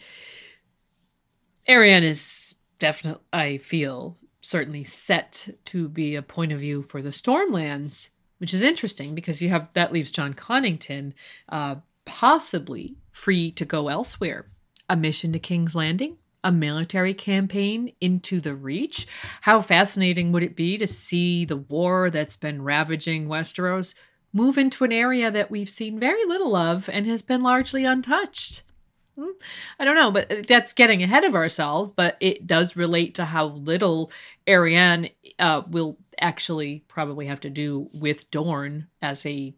[1.67, 7.09] Arianne is definitely, I feel, certainly set to be a point of view for the
[7.09, 8.09] Stormlands
[8.43, 11.13] which is interesting because you have that leaves Jon Connington
[11.47, 14.47] uh, possibly free to go elsewhere.
[14.89, 19.07] A mission to King's Landing, a military campaign into the Reach.
[19.41, 23.95] How fascinating would it be to see the war that's been ravaging Westeros
[24.33, 28.63] move into an area that we've seen very little of and has been largely untouched?
[29.17, 29.29] Hmm,
[29.79, 31.91] I don't know, but that's getting ahead of ourselves.
[31.91, 34.11] But it does relate to how little
[34.47, 39.53] Arianne uh, will actually probably have to do with Dorne as a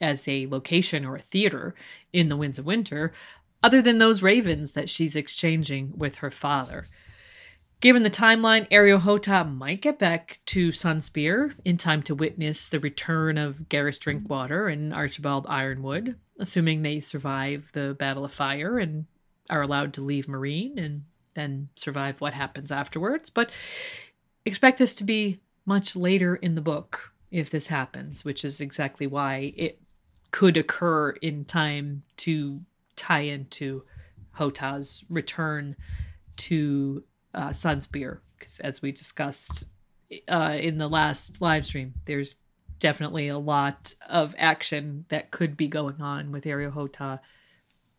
[0.00, 1.74] as a location or a theater
[2.12, 3.12] in the Winds of Winter,
[3.62, 6.86] other than those ravens that she's exchanging with her father.
[7.80, 13.38] Given the timeline, Areo might get back to Sunspear in time to witness the return
[13.38, 14.72] of Gerris Drinkwater mm-hmm.
[14.72, 19.06] and Archibald Yronwood, assuming they survive the Battle of Fire and
[19.48, 21.04] are allowed to leave Meereen and
[21.34, 23.30] then survive what happens afterwards.
[23.30, 23.50] But
[24.44, 29.06] expect this to be much later in the book if this happens, which is exactly
[29.06, 29.80] why it
[30.32, 32.60] could occur in time to
[32.98, 33.84] tie into
[34.36, 35.76] Hotah's return
[36.36, 37.02] to
[37.34, 38.18] uh, Sunspear.
[38.38, 39.64] Because as we discussed
[40.28, 42.36] uh, in the last live stream, there's
[42.80, 47.20] definitely a lot of action that could be going on with Areo Hotah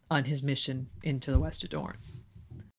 [0.10, 1.98] on his mission into the West of Dorne.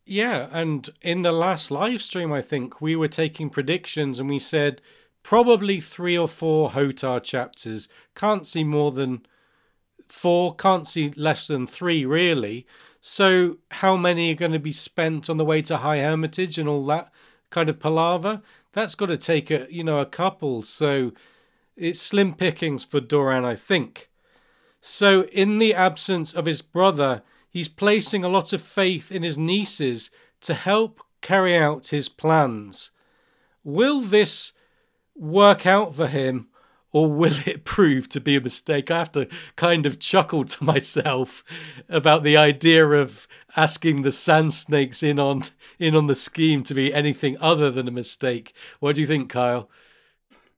[0.04, 4.38] Yeah, and in the last live stream, I think we were taking predictions and we
[4.38, 4.80] said
[5.22, 7.88] probably three or four Hotah chapters.
[8.16, 9.24] Can't see more than
[10.10, 12.66] four, can't see less than three, really.
[13.00, 16.68] So, how many are going to be spent on the way to High Hermitage and
[16.68, 17.10] all that
[17.48, 18.42] kind of palaver?
[18.72, 20.62] That's got to take a you know a couple.
[20.62, 21.12] So,
[21.76, 24.10] it's slim pickings for Doran, I think.
[24.82, 29.38] So, in the absence of his brother, he's placing a lot of faith in his
[29.38, 30.10] nieces
[30.42, 32.90] to help carry out his plans.
[33.64, 34.52] Will this
[35.14, 36.48] work out for him,
[36.92, 38.90] or will it prove to be a mistake?
[38.90, 41.44] I have to kind of chuckle to myself
[41.88, 45.42] about the idea of asking the sand snakes in on
[45.78, 48.54] in on the scheme to be anything other than a mistake.
[48.80, 49.70] What do you think, Kyle?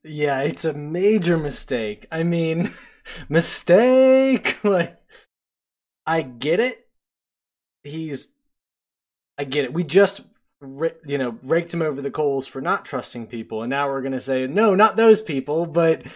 [0.05, 2.07] Yeah, it's a major mistake.
[2.11, 2.73] I mean,
[3.29, 4.59] mistake.
[4.65, 4.97] Like,
[6.07, 6.89] I get it.
[7.85, 8.35] He's,
[9.39, 9.73] I get it.
[9.73, 10.23] We just,
[11.07, 14.21] you know, raked him over the coals for not trusting people, and now we're gonna
[14.21, 15.67] say no, not those people.
[15.67, 16.07] But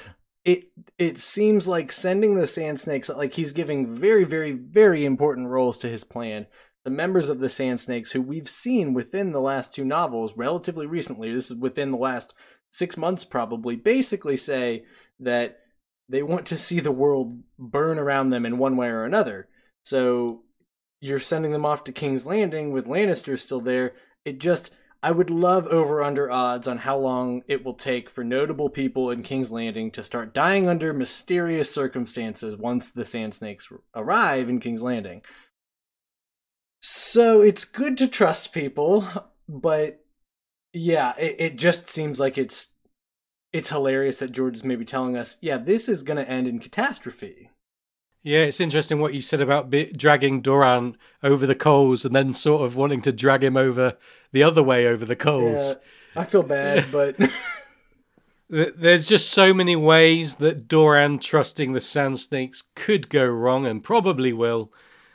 [0.44, 0.64] it
[0.98, 5.78] it seems like sending the sand snakes, like he's giving very, very, very important roles
[5.78, 6.46] to his plan.
[6.84, 10.86] The members of the Sand Snakes, who we've seen within the last two novels relatively
[10.86, 12.32] recently, this is within the last
[12.70, 14.84] six months probably, basically say
[15.18, 15.58] that
[16.08, 19.48] they want to see the world burn around them in one way or another.
[19.82, 20.42] So
[21.00, 23.94] you're sending them off to King's Landing with Lannister still there.
[24.26, 28.24] It just I would love over under odds on how long it will take for
[28.24, 33.70] notable people in King's Landing to start dying under mysterious circumstances once the Sand Snakes
[33.94, 35.22] arrive in King's Landing.
[36.80, 39.06] So it's good to trust people,
[39.48, 40.04] but
[40.72, 42.74] yeah, it, it just seems like it's
[43.52, 46.58] it's hilarious that George is maybe telling us, yeah, this is going to end in
[46.58, 47.50] catastrophe.
[48.26, 52.62] Yeah, it's interesting what you said about dragging Doran over the coals and then sort
[52.62, 53.96] of wanting to drag him over
[54.32, 55.76] the other way over the coals.
[56.16, 57.16] Yeah, I feel bad, but
[58.48, 63.84] there's just so many ways that Doran trusting the Sand Snakes could go wrong and
[63.84, 64.72] probably will.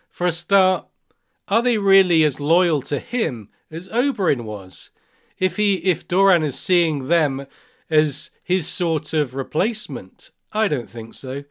[0.09, 0.87] For a start,
[1.49, 4.89] are they really as loyal to him as Oberyn was?
[5.37, 7.45] If he if Doran is seeing them
[7.89, 10.29] as his sort of replacement?
[10.53, 11.43] I don't think so.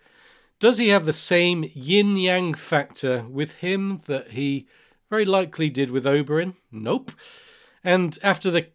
[0.61, 4.69] Does he have the same yin yang factor with him that he
[5.09, 6.55] very likely did with Oberyn?
[6.71, 7.13] Nope.
[7.83, 8.67] And after the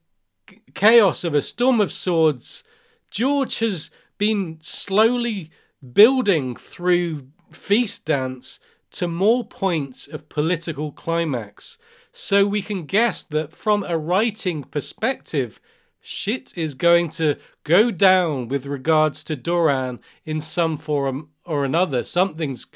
[0.74, 2.64] chaos of a storm of swords,
[3.12, 5.52] George has been slowly
[5.94, 8.60] building through feast dance
[8.90, 11.78] to more points of political climax.
[12.12, 15.62] So we can guess that from a writing perspective,
[16.02, 22.04] shit is going to go down with regards to Doran in some form or another.
[22.04, 22.68] Something's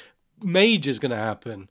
[0.42, 1.70] major is going to happen.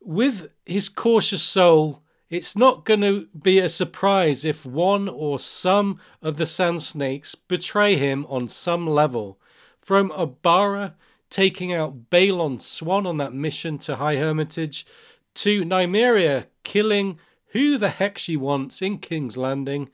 [0.00, 5.98] With his cautious soul, it's not going to be a surprise if one or some
[6.22, 9.38] of the Sand Snakes betray him on some level.
[9.80, 10.94] From Obara
[11.30, 14.86] taking out Balon Swan on that mission to High Hermitage,
[15.34, 17.18] to Nymeria killing
[17.52, 19.88] who the heck she wants in King's Landing,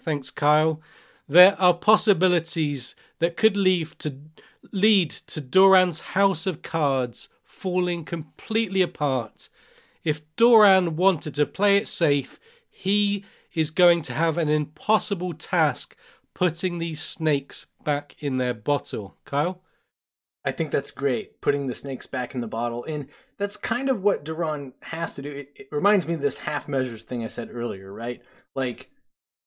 [0.00, 0.80] Thanks, Kyle.
[1.28, 4.16] There are possibilities that could lead to
[4.72, 9.48] lead to Doran's house of cards falling completely apart.
[10.04, 12.38] If Doran wanted to play it safe,
[12.68, 13.24] he
[13.54, 15.96] is going to have an impossible task
[16.34, 19.16] putting these snakes back in their bottle.
[19.24, 19.62] Kyle?
[20.44, 22.84] I think that's great, putting the snakes back in the bottle.
[22.84, 25.30] And that's kind of what Doran has to do.
[25.30, 28.22] It, it reminds me of this half measures thing I said earlier, right?
[28.54, 28.90] Like,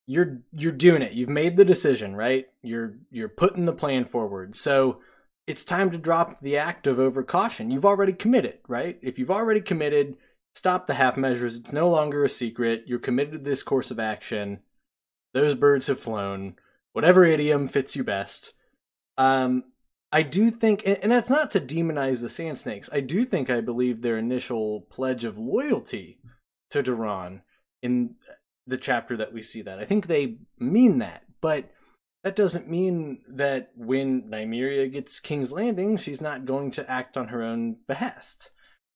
[0.06, 1.14] you're you're doing it.
[1.14, 2.48] You've made the decision, right?
[2.62, 4.56] You're you're putting the plan forward.
[4.56, 5.00] So
[5.48, 7.72] it's time to drop the act of overcaution.
[7.72, 8.98] You've already committed, right?
[9.02, 10.16] If you've already committed,
[10.56, 11.56] stop the half measures.
[11.56, 12.84] It's no longer a secret.
[12.88, 14.60] You're committed to this course of action.
[15.34, 16.56] Those birds have flown.
[16.94, 18.54] whatever idiom fits you best.
[19.18, 19.64] Um,
[20.12, 22.90] I do think, and that's not to demonize the Sand Snakes.
[22.94, 26.20] I do think I believe their initial pledge of loyalty
[26.70, 27.42] to Doran
[27.82, 28.16] in
[28.66, 29.80] the chapter that we see that.
[29.80, 31.72] I think they mean that, but
[32.24, 37.28] that doesn't mean that when Nymeria gets King's Landing, she's not going to act on
[37.28, 38.52] her own behest.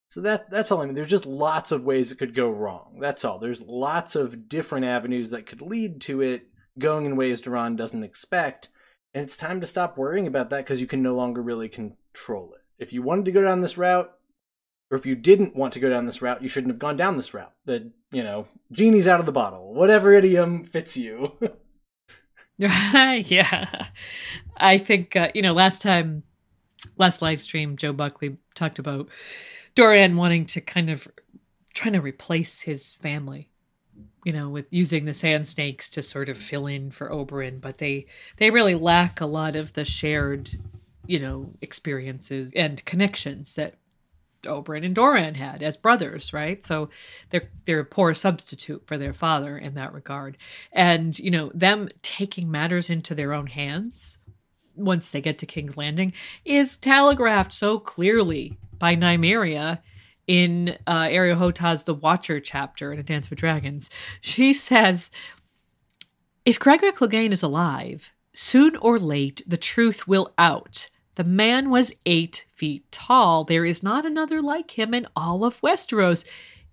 [0.08, 0.94] So that that's all I mean.
[0.94, 2.98] There's just lots of ways it could go wrong.
[2.98, 3.38] That's all.
[3.38, 8.04] There's lots of different avenues that could lead to it going in ways Doran doesn't
[8.04, 8.70] expect.
[9.12, 12.54] And it's time to stop worrying about that because you can no longer really control
[12.54, 12.62] it.
[12.78, 14.10] If you wanted to go down this route,
[14.90, 17.16] or if you didn't want to go down this route, you shouldn't have gone down
[17.16, 17.52] this route.
[17.64, 19.74] The, you know, genie's out of the bottle.
[19.74, 21.36] Whatever idiom fits you.
[22.58, 23.88] yeah.
[24.56, 26.22] I think, uh, you know, last time,
[26.96, 29.08] last live stream, Joe Buckley talked about
[29.74, 31.06] Doran wanting to kind of
[31.74, 33.50] trying to replace his family
[34.24, 37.78] you know, with using the sand snakes to sort of fill in for Oberyn but
[37.78, 38.06] they
[38.36, 40.50] they really lack a lot of the shared,
[41.06, 43.76] you know, experiences and connections that
[44.42, 46.64] Oberyn and Doran had as brothers, right?
[46.64, 46.90] So
[47.30, 50.36] they're they're a poor substitute for their father in that regard.
[50.72, 54.18] And, you know, them taking matters into their own hands
[54.74, 56.12] once they get to King's Landing
[56.44, 59.80] is telegraphed so clearly by Nymeria
[60.26, 63.90] in uh, Areo Hotah's The Watcher chapter in A Dance with Dragons.
[64.20, 65.10] She says,
[66.44, 70.88] If Gregor Clegane is alive, soon or late the truth will out.
[71.18, 73.42] The man was eight feet tall.
[73.42, 76.24] There is not another like him in all of Westeros.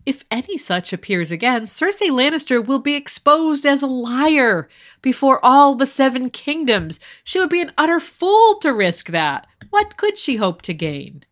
[0.05, 4.69] If any such appears again, Cersei Lannister will be exposed as a liar
[5.01, 6.99] before all the seven kingdoms.
[7.23, 9.47] She would be an utter fool to risk that.
[9.71, 11.25] What could she hope to gain?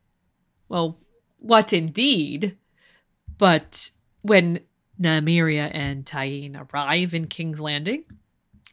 [0.67, 0.97] Well,
[1.37, 2.57] what indeed?
[3.37, 3.91] But
[4.23, 4.61] when
[4.99, 8.05] Nymeria and Tyene arrive in King's Landing,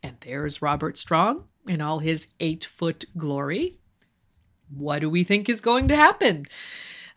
[0.02, 3.76] and there's Robert Strong in all his eight foot glory,
[4.74, 6.46] what do we think is going to happen?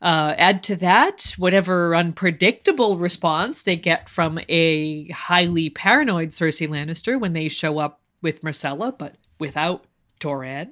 [0.01, 7.19] Uh, add to that whatever unpredictable response they get from a highly paranoid Cersei Lannister
[7.19, 9.85] when they show up with Myrcella, but without
[10.19, 10.71] Doran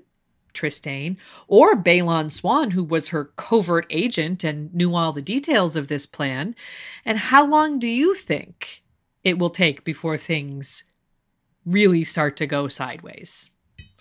[0.53, 1.17] Trystane,
[1.47, 6.05] or Balon Swan, who was her covert agent and knew all the details of this
[6.05, 6.55] plan?
[7.05, 8.83] And how long do you think
[9.23, 10.83] it will take before things
[11.65, 13.49] really start to go sideways?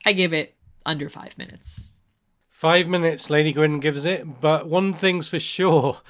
[0.04, 0.54] I give it
[0.84, 1.90] under five minutes.
[2.60, 6.02] Five minutes, Lady Gwyn gives it, but one thing's for sure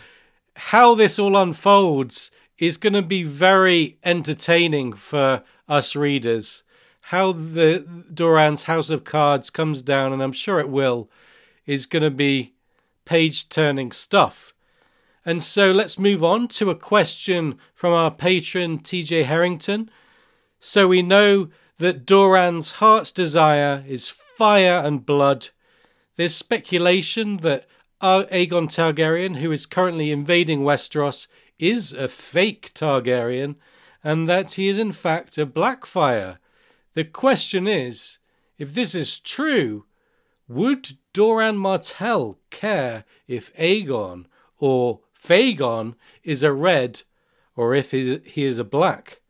[0.57, 6.65] how this all unfolds is going to be very entertaining for us readers
[7.03, 11.09] how the Doran's House of Cards comes down, and I'm sure it will,
[11.67, 12.55] is going to be
[13.05, 14.53] page turning stuff.
[15.25, 19.89] And so let's move on to a question from our patron TJ Harrington.
[20.59, 25.51] So we know that Doran's heart's desire is fire and blood.
[26.21, 27.67] There's speculation that
[28.03, 31.29] Aegon Targaryen, who is currently invading Westeros,
[31.59, 33.57] is a fake Targaryen,
[34.05, 36.37] and that he is in fact a Blackfyre
[36.93, 38.19] the question is
[38.59, 39.87] if this is true,
[40.47, 44.27] would Doran Martell care if Aegon
[44.59, 47.01] or Fagon is a red
[47.57, 49.23] or if he is a black?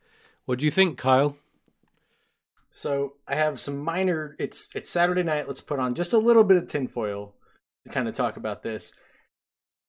[0.45, 1.37] What do you think, Kyle?
[2.81, 4.35] So I have some minor.
[4.39, 5.47] It's it's Saturday night.
[5.47, 7.35] Let's put on just a little bit of tinfoil
[7.85, 8.95] to kind of talk about this.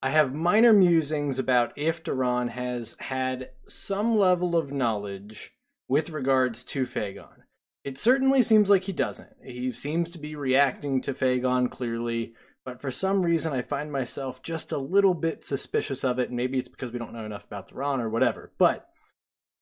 [0.04, 5.52] I have minor musings about if Doran has had some level of knowledge
[5.88, 7.44] with regards to Fagon.
[7.86, 9.38] It certainly seems like he doesn't.
[9.42, 12.34] He seems to be reacting to Fagon clearly,
[12.66, 16.60] but for some reason I find myself just a little bit suspicious of it, maybe
[16.60, 18.52] it's because we don't know enough about Doran or whatever.
[18.58, 18.90] But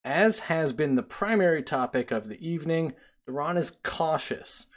[0.04, 2.94] as has been the primary topic of the evening,
[3.30, 4.68] Doran is cautious.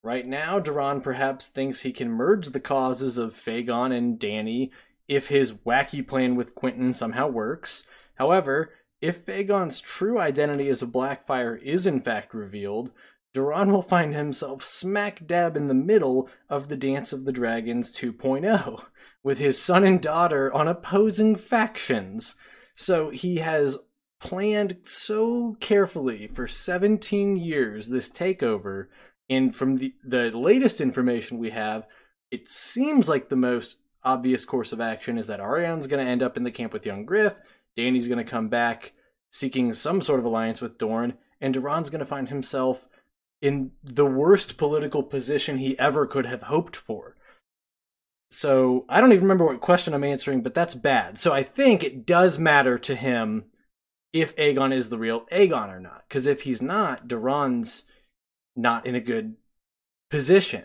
[0.00, 4.70] Right now, Doran perhaps thinks he can merge the causes of Fagon and Dany
[5.08, 7.88] if his wacky plan with Quentyn somehow works.
[8.14, 12.92] However, if Fagon's true identity as a Blackfyre is in fact revealed,
[13.34, 17.90] Doran will find himself smack dab in the middle of the Dance of the Dragons
[17.90, 18.84] 2.0,
[19.24, 22.36] with his son and daughter on opposing factions.
[22.76, 23.78] So he has
[24.20, 28.86] planned so carefully for 17 years this takeover,
[29.28, 31.86] and from the, the latest information we have,
[32.30, 36.22] it seems like the most obvious course of action is that Arianne's going to end
[36.22, 37.34] up in the camp with young Griff,
[37.76, 38.92] Dany's going to come back
[39.30, 42.86] seeking some sort of alliance with Dorne, and Doran's going to find himself
[43.42, 47.16] in the worst political position he ever could have hoped for.
[48.30, 51.18] So I don't even remember what question I'm answering, but that's bad.
[51.18, 53.44] So I think it does matter to him
[54.20, 56.04] if Aegon is the real Aegon or not.
[56.08, 57.86] Because if he's not, Doran's
[58.54, 59.36] not in a good
[60.10, 60.64] position.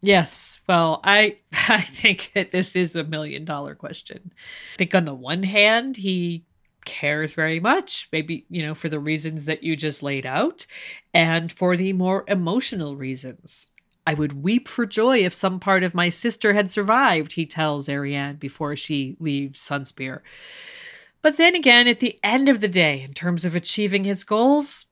[0.00, 0.60] Yes.
[0.68, 1.38] Well, I
[1.68, 4.32] I think that this is a million dollar question.
[4.74, 6.44] I think on the one hand, he
[6.84, 10.64] cares very much, maybe, you know, for the reasons that you just laid out,
[11.12, 13.70] and for the more emotional reasons.
[14.06, 17.88] I would weep for joy if some part of my sister had survived, he tells
[17.88, 20.20] Arianne before she leaves Sunspear.
[21.22, 24.86] But then again, at the end of the day, in terms of achieving his goals,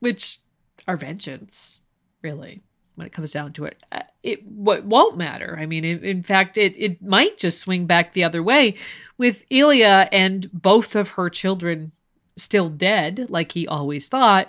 [0.00, 0.38] which
[0.86, 1.80] are vengeance,
[2.22, 2.62] really,
[2.94, 5.56] when it comes down to it, uh, it what won't matter.
[5.58, 8.74] I mean, in, in fact, it it might just swing back the other way,
[9.16, 11.92] with Elia and both of her children
[12.36, 14.48] still dead, like he always thought.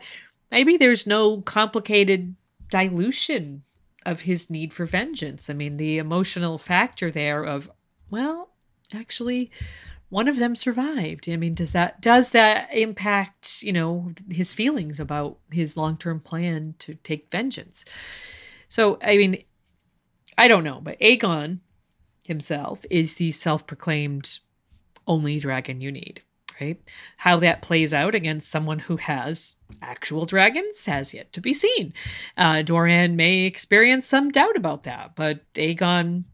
[0.52, 2.36] Maybe there's no complicated
[2.70, 3.64] dilution
[4.06, 5.50] of his need for vengeance.
[5.50, 7.72] I mean, the emotional factor there of,
[8.10, 8.50] well,
[8.94, 9.52] actually,
[10.12, 11.30] one of them survived.
[11.30, 16.76] I mean, does that does that impact, you know, his feelings about his long-term plan
[16.80, 17.86] to take vengeance?
[18.68, 19.44] So, I mean,
[20.38, 21.60] I don't know, but Aegon
[22.28, 24.40] himself is the self-proclaimed
[25.08, 26.22] only dragon you need,
[26.60, 26.80] right?
[27.18, 31.94] How that plays out against someone who has actual dragons has yet to be seen.
[32.36, 36.26] Uh, Doran may experience some doubt about that, but Aegon,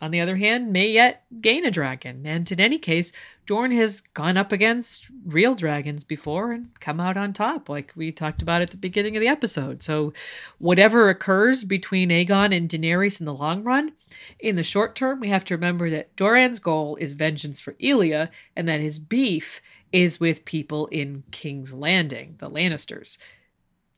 [0.00, 2.26] on the other hand, may yet gain a dragon.
[2.26, 3.12] And in any case,
[3.46, 8.12] Dorne has gone up against real dragons before and come out on top, like we
[8.12, 9.82] talked about at the beginning of the episode.
[9.82, 10.12] So,
[10.58, 13.92] whatever occurs between Aegon and Daenerys in the long run,
[14.38, 18.30] in the short term, we have to remember that Doran's goal is vengeance for Elia
[18.56, 23.16] and that his beef is with people in King's Landing, the Lannisters,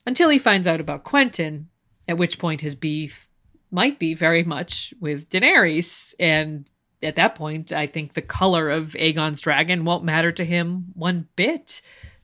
[0.06, 1.66] until he finds out about Quentyn,
[2.06, 3.28] at which point his beef
[3.70, 6.14] might be very much with Daenerys.
[6.18, 6.68] And
[7.02, 11.28] at that point, I think the color of Aegon's dragon won't matter to him one
[11.36, 11.80] bit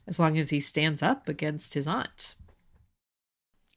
[0.07, 2.35] as long as he stands up against his aunt.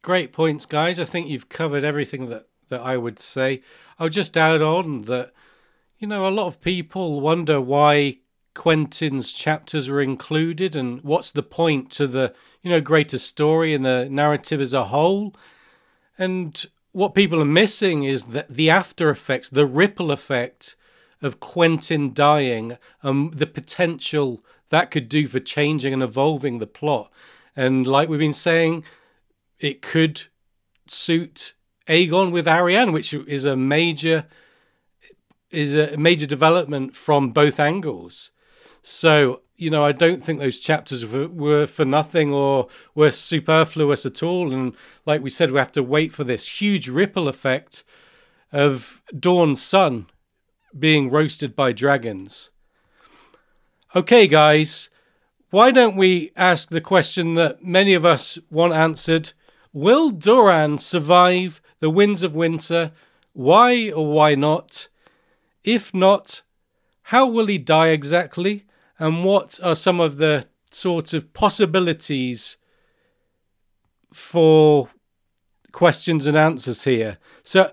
[0.02, 0.98] Great points, guys.
[0.98, 3.62] I think you've covered everything that, that I would say.
[3.98, 5.32] I'll just add on that,
[5.98, 8.18] you know, a lot of people wonder why
[8.54, 13.84] Quentyn's chapters were included and what's the point to the, you know, greater story and
[13.84, 15.34] the narrative as a whole.
[16.16, 20.76] And what people are missing is that the after effects, the ripple effect
[21.22, 27.10] of Quentyn dying, um, the potential that could do for changing and evolving the plot.
[27.54, 28.84] And like we've been saying,
[29.58, 30.24] it could
[30.86, 31.54] suit
[31.86, 34.26] Aegon with Arianne, which is a major
[35.50, 38.30] is a major development from both angles.
[38.82, 44.22] So, you know, I don't think those chapters were, for nothing or were superfluous at
[44.22, 44.52] all.
[44.52, 44.74] And
[45.04, 47.84] like we said, we have to wait for this huge ripple effect
[48.52, 50.06] of Dorne's son
[50.76, 52.50] being roasted by dragons.
[53.94, 54.88] Okay, guys,
[55.50, 59.32] why don't we ask the question that many of us want answered?
[59.72, 62.92] Will Doran survive the winds of winter?
[63.32, 64.88] Why or why not?
[65.64, 66.42] If not,
[67.04, 68.64] how will he die exactly?
[69.00, 72.58] And what are some of the sort of possibilities
[74.12, 74.90] for
[75.72, 77.16] questions and answers here?
[77.42, 77.72] So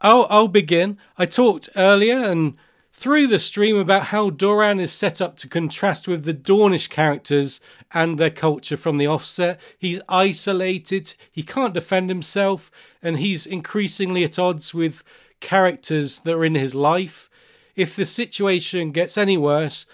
[0.00, 0.96] I'll, I'll begin.
[1.18, 2.56] I talked earlier and
[2.90, 7.60] through the stream about how Doran is set up to contrast with the Dornish characters
[7.92, 9.60] and their culture from the offset.
[9.78, 12.70] He's isolated, he can't defend himself,
[13.02, 15.04] and he's increasingly at odds with
[15.40, 17.28] characters that are in his life.
[17.76, 19.84] If the situation gets any worse,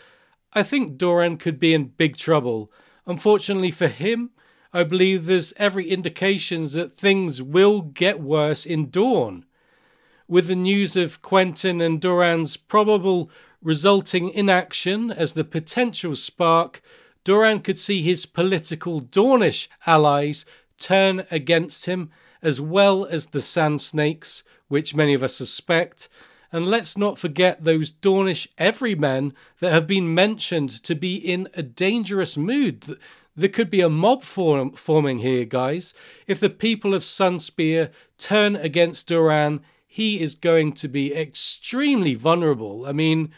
[0.59, 2.73] I think Doran could be in big trouble.
[3.07, 4.31] Unfortunately for him,
[4.73, 9.45] I believe there's every indications that things will get worse in Dorne.
[10.27, 13.31] with the news of Quentyn and Doran's probable
[13.63, 16.83] resulting inaction as the potential spark,
[17.25, 20.45] Doran could see his political Dornish allies
[20.77, 22.11] turn against him,
[22.43, 26.09] as well as the Sand Snakes, which many of us suspect.
[26.53, 31.63] And let's not forget those Dornish everymen that have been mentioned to be in a
[31.63, 32.99] dangerous mood.
[33.37, 35.95] There could be a mob form, forming here, guys.
[36.27, 42.87] If the people of Sunspear turn against Doran, he is going to be extremely vulnerable.
[42.87, 43.31] I mean,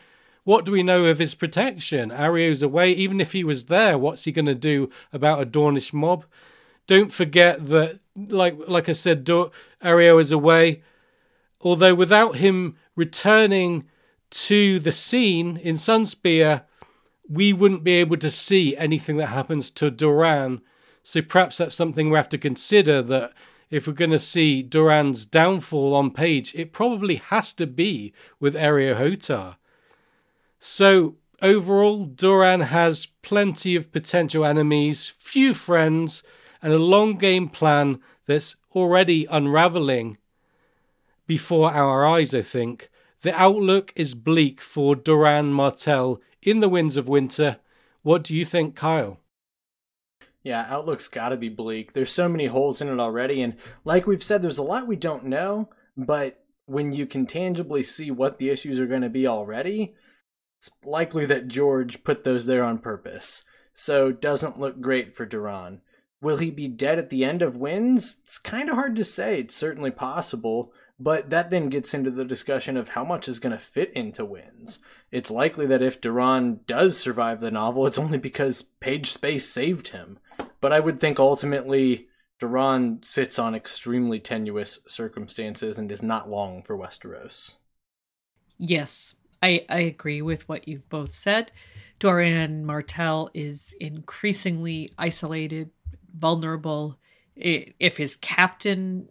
[0.44, 2.10] what do we know of his protection?
[2.10, 2.92] Areo's away.
[2.92, 6.24] Even if he was there, what's he going to do about a Dornish mob?
[6.86, 10.82] Don't forget that, like like I said, Areo is away.
[11.60, 13.84] Although without him returning
[14.28, 16.64] to the scene in Sunspear,
[17.26, 20.60] we wouldn't be able to see anything that happens to Doran.
[21.02, 23.32] So perhaps that's something we have to consider that
[23.70, 28.54] if we're going to see Doran's downfall on page, it probably has to be with
[28.54, 29.56] Areo Hotah.
[30.58, 36.22] So overall, Doran has plenty of potential enemies, few friends,
[36.60, 40.18] and a long game plan that's already unraveling
[41.26, 42.89] before our eyes, I think.
[43.22, 47.58] The outlook is bleak for Doran Martell in the Winds of Winter.
[48.02, 49.20] What do you think, Kyle?
[50.42, 51.92] Yeah, outlook's got to be bleak.
[51.92, 54.96] There's so many holes in it already, and like we've said, there's a lot we
[54.96, 55.68] don't know.
[55.98, 59.94] But when you can tangibly see what the issues are going to be already,
[60.58, 63.44] it's likely that George put those there on purpose.
[63.74, 65.82] So doesn't look great for Doran.
[66.22, 68.20] Will he be dead at the end of Winds?
[68.24, 69.40] It's kind of hard to say.
[69.40, 70.72] It's certainly possible.
[71.02, 74.22] But that then gets into the discussion of how much is going to fit into
[74.22, 74.80] Winds.
[75.10, 79.88] It's likely that if Doran does survive the novel, it's only because page space saved
[79.88, 80.18] him.
[80.60, 82.08] But I would think ultimately
[82.38, 87.56] Doran sits on extremely tenuous circumstances and is not long for Westeros.
[88.58, 91.50] Yes, I, I agree with what you've both said.
[91.98, 95.70] Doran Martell is increasingly isolated,
[96.14, 96.98] vulnerable.
[97.36, 99.08] If his captain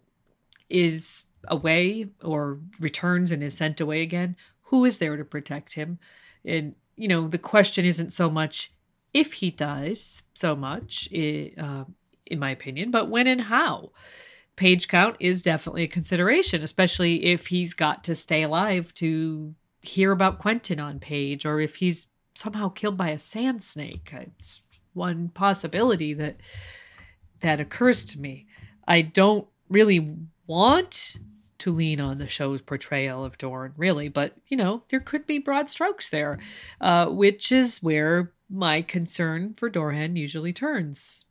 [0.68, 5.98] is away or returns and is sent away again, who is there to protect him?
[6.44, 8.72] And, you know, the question isn't so much
[9.12, 11.84] if he dies, so much, uh,
[12.26, 13.90] in my opinion, but when and how.
[14.56, 20.12] Page count is definitely a consideration, especially if he's got to stay alive to hear
[20.12, 24.12] about Quentyn on page or if he's somehow killed by a sand snake.
[24.12, 24.62] It's
[24.92, 26.36] one possibility that
[27.40, 28.46] that occurs to me.
[28.86, 30.14] I don't really
[30.50, 31.16] want
[31.58, 35.38] to lean on the show's portrayal of Dorne, really, but you know, there could be
[35.38, 36.40] broad strokes there,
[36.80, 41.24] uh, which is where my concern for Doran usually turns.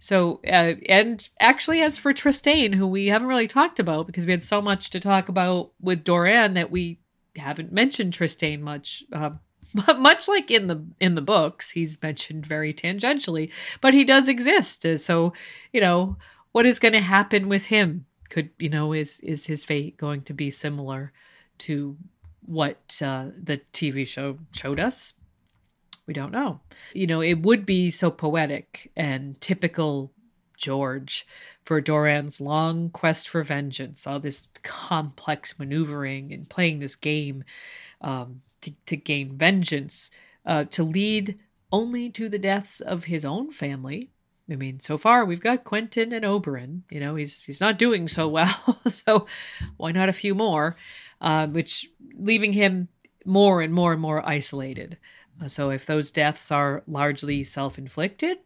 [0.00, 4.32] So, uh, and actually, as for Trystane, who we haven't really talked about because we
[4.32, 6.98] had so much to talk about with Doran that we
[7.36, 9.04] haven't mentioned Trystane much.
[9.12, 9.30] Uh,
[9.98, 14.84] much like in the in the books, he's mentioned very tangentially, but he does exist.
[14.98, 15.32] So,
[15.72, 16.16] you know,
[16.52, 18.06] what is going to happen with him?
[18.28, 21.12] Could you know is is his fate going to be similar
[21.58, 21.96] to
[22.44, 25.14] what uh, the TV show showed us?
[26.06, 26.60] We don't know.
[26.94, 30.10] You know, it would be so poetic and typical
[30.56, 31.26] George
[31.64, 37.44] for Doran's long quest for vengeance, all this complex maneuvering and playing this game
[38.00, 40.10] um, to, to gain vengeance,
[40.46, 41.38] uh, to lead
[41.70, 44.10] only to the deaths of his own family
[44.50, 46.82] I mean, so far we've got Quentyn and Oberyn.
[46.90, 49.26] You know, he's he's not doing so well, so
[49.76, 50.76] why not a few more?
[51.20, 52.88] Uh, which leaving him
[53.24, 54.96] more and more and more isolated.
[55.42, 58.38] Uh, so if those deaths are largely self-inflicted,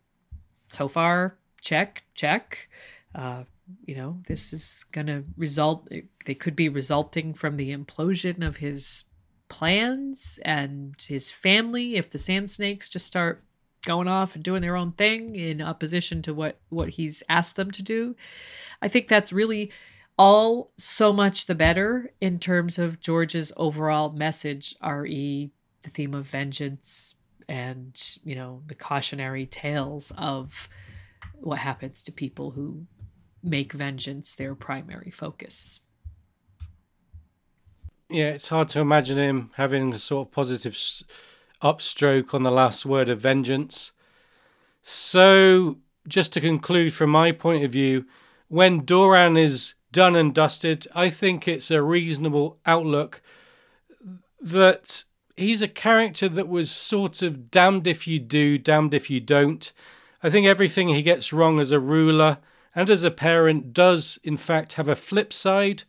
[0.69, 2.69] so far check check.
[3.15, 3.45] Uh,
[3.87, 5.89] you know, this is going to result.
[6.27, 9.05] They could be resulting from the implosion of his
[9.49, 13.45] plans and his family if the sand snakes just start
[13.85, 17.71] going off and doing their own thing in opposition to what what he's asked them
[17.73, 18.15] to do.
[18.81, 19.73] I think that's really
[20.19, 25.51] all so much the better in terms of George's overall message, re
[25.83, 27.17] the theme of vengeance
[27.49, 30.69] and, you know, the cautionary tales of
[31.41, 32.87] what happens to people who
[33.43, 35.81] make vengeance their primary focus.
[38.09, 40.77] Yeah, it's hard to imagine him having a sort of positive
[41.63, 43.93] upstroke on the last word of vengeance.
[44.83, 45.79] So,
[46.09, 48.05] just to conclude from my point of view,
[48.49, 53.23] when Doran is done and dusted, I think it's a reasonable outlook
[54.41, 55.05] that
[55.37, 59.73] he's a character that was sort of damned if you do, damned if you don't.
[60.23, 62.39] I think everything he gets wrong as a ruler
[62.75, 65.85] and as a parent does, in fact, have a flip side.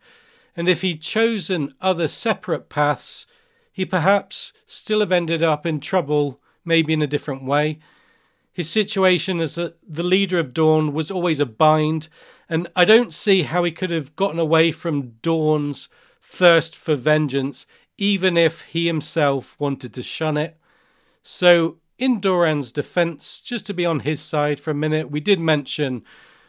[0.56, 3.26] And if he'd chosen other separate paths,
[3.74, 7.80] he perhaps still have ended up in trouble, maybe in a different way.
[8.52, 12.06] His situation as a, the leader of Dorne was always a bind,
[12.48, 15.88] and I don't see how he could have gotten away from Dorne's
[16.22, 17.66] thirst for vengeance,
[17.98, 20.56] even if he himself wanted to shun it.
[21.24, 25.40] So, in Doran's defense, just to be on his side for a minute, we did
[25.40, 26.04] mention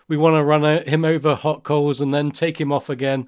[0.07, 3.27] we want to run uh, him over hot coals and then take him off again.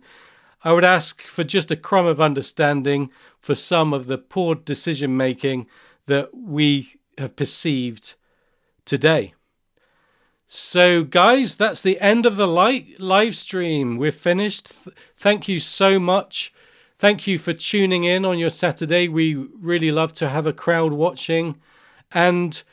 [0.63, 5.15] I would ask for just a crumb of understanding for some of the poor decision
[5.15, 5.67] making
[6.07, 8.15] that we have perceived
[8.85, 9.33] today.
[10.47, 13.97] So, guys, that's the end of the live stream.
[13.97, 14.83] We're finished.
[14.83, 16.53] Th- thank you so much.
[16.97, 19.07] Thank you for tuning in on your Saturday.
[19.07, 21.57] We really love to have a crowd watching.
[22.13, 22.63] And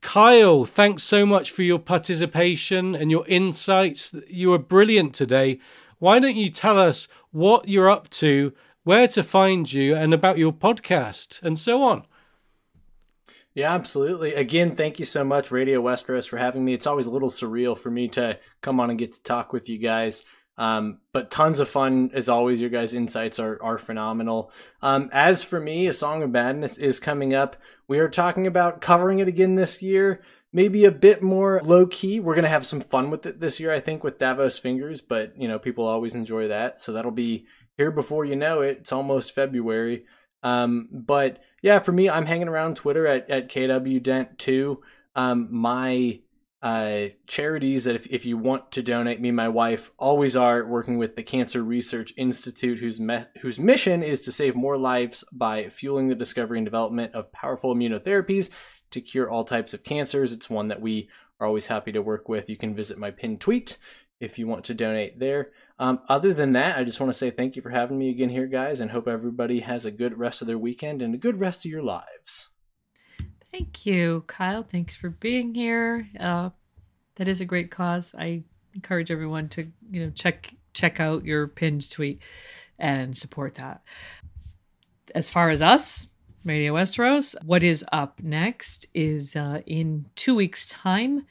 [0.00, 4.14] Kyle, thanks so much for your participation and your insights.
[4.28, 5.58] You were brilliant today.
[5.98, 8.54] Why don't you tell us what you're up to,
[8.84, 12.06] where to find you, and about your podcast, and so on?
[13.54, 14.32] Yeah, absolutely.
[14.32, 16.72] Again, thank you so much, Radio Westeros, for having me.
[16.72, 19.68] It's always a little surreal for me to come on and get to talk with
[19.68, 20.24] you guys.
[20.56, 22.62] Um, but tons of fun as always.
[22.62, 24.50] Your guys' insights are are phenomenal.
[24.80, 27.56] Um, as for me, a Song of Madness is coming up.
[27.86, 30.22] We are talking about covering it again this year.
[30.56, 32.18] Maybe a bit more low key.
[32.18, 35.02] We're gonna have some fun with it this year, I think, with Davos Fingers.
[35.02, 37.44] But you know, people always enjoy that, so that'll be
[37.76, 38.78] here before you know it.
[38.78, 40.06] It's almost February.
[40.42, 44.80] Um, but yeah, for me, I'm hanging around Twitter at, at KW Dent too.
[45.14, 46.20] Um, my
[46.62, 50.96] uh, charities that if, if you want to donate, me my wife always are working
[50.96, 55.68] with the Cancer Research Institute, whose me- whose mission is to save more lives by
[55.68, 58.48] fueling the discovery and development of powerful immunotherapies
[58.90, 60.32] to cure all types of cancers.
[60.32, 61.08] It's one that we
[61.40, 62.48] are always happy to work with.
[62.48, 63.78] You can visit my pinned tweet
[64.20, 65.50] if you want to donate there.
[65.78, 68.30] Um, other than that, I just want to say thank you for having me again
[68.30, 71.38] here, guys, and hope everybody has a good rest of their weekend and a good
[71.38, 72.48] rest of your lives.
[73.52, 74.62] Thank you, Kyle.
[74.62, 76.08] Thanks for being here.
[76.18, 76.50] Uh,
[77.16, 78.14] that is a great cause.
[78.18, 78.44] I
[78.74, 82.20] encourage everyone to you know check check out your pinned tweet
[82.78, 83.82] and support that.
[85.14, 86.08] As far as us,
[86.46, 91.26] Radio Westeros, what is up next is uh, in two weeks' time.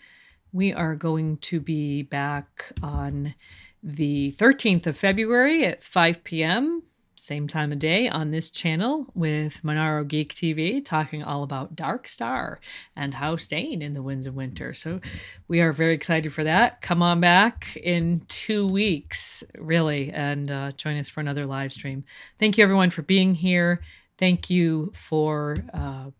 [0.51, 3.33] We are going to be back on
[3.81, 6.83] the 13th of February at 5 p.m.,
[7.17, 12.57] same time of day on this channel with Monaro Geek TV, talking all about Darkstar
[12.97, 14.73] and how staying in the winds of winter.
[14.73, 14.99] So
[15.47, 16.81] we are very excited for that.
[16.81, 22.03] Come on back in two weeks, really, and uh, join us for another live stream.
[22.37, 23.79] Thank you, everyone, for being here.
[24.17, 26.11] Thank you for, uh,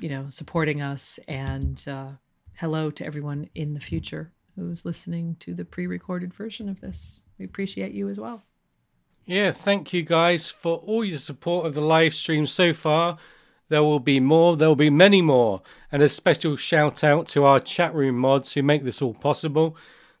[0.00, 2.08] you know, supporting us, and uh,
[2.56, 7.20] hello to everyone in the future who's listening to the pre recorded version of this.
[7.38, 8.42] We appreciate you as well.
[9.26, 13.18] Yeah, thank you guys for all your support of the live stream so far.
[13.68, 15.60] There will be more, there will be many more.
[15.92, 19.76] And a special shout out to our chat room mods who make this all possible.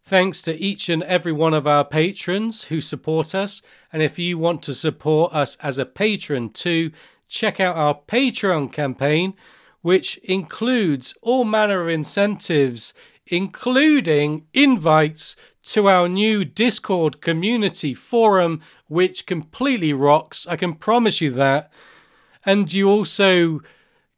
[0.08, 3.60] Thanks to each and every one of our patrons who support us.
[3.92, 6.92] And if you want to support us as a patron too,
[7.28, 9.34] check out our Patreon campaign,
[9.82, 12.94] which includes all manner of incentives,
[13.26, 20.46] including invites to our new Discord community forum, which completely rocks.
[20.46, 21.70] I can promise you that.
[22.46, 23.60] And you also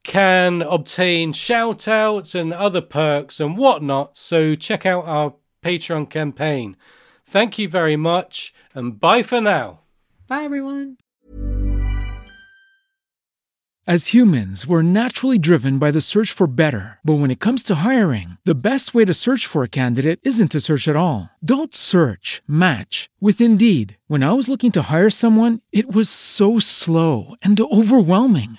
[0.05, 4.17] can obtain shout outs and other perks and whatnot.
[4.17, 6.77] So check out our Patreon campaign.
[7.27, 9.81] Thank you very much and bye for now.
[10.27, 10.97] Bye, everyone.
[13.87, 17.01] As humans, we're naturally driven by the search for better.
[17.03, 20.53] But when it comes to hiring, the best way to search for a candidate isn't
[20.53, 21.31] to search at all.
[21.43, 23.97] Don't search, match with Indeed.
[24.07, 28.59] When I was looking to hire someone, it was so slow and overwhelming.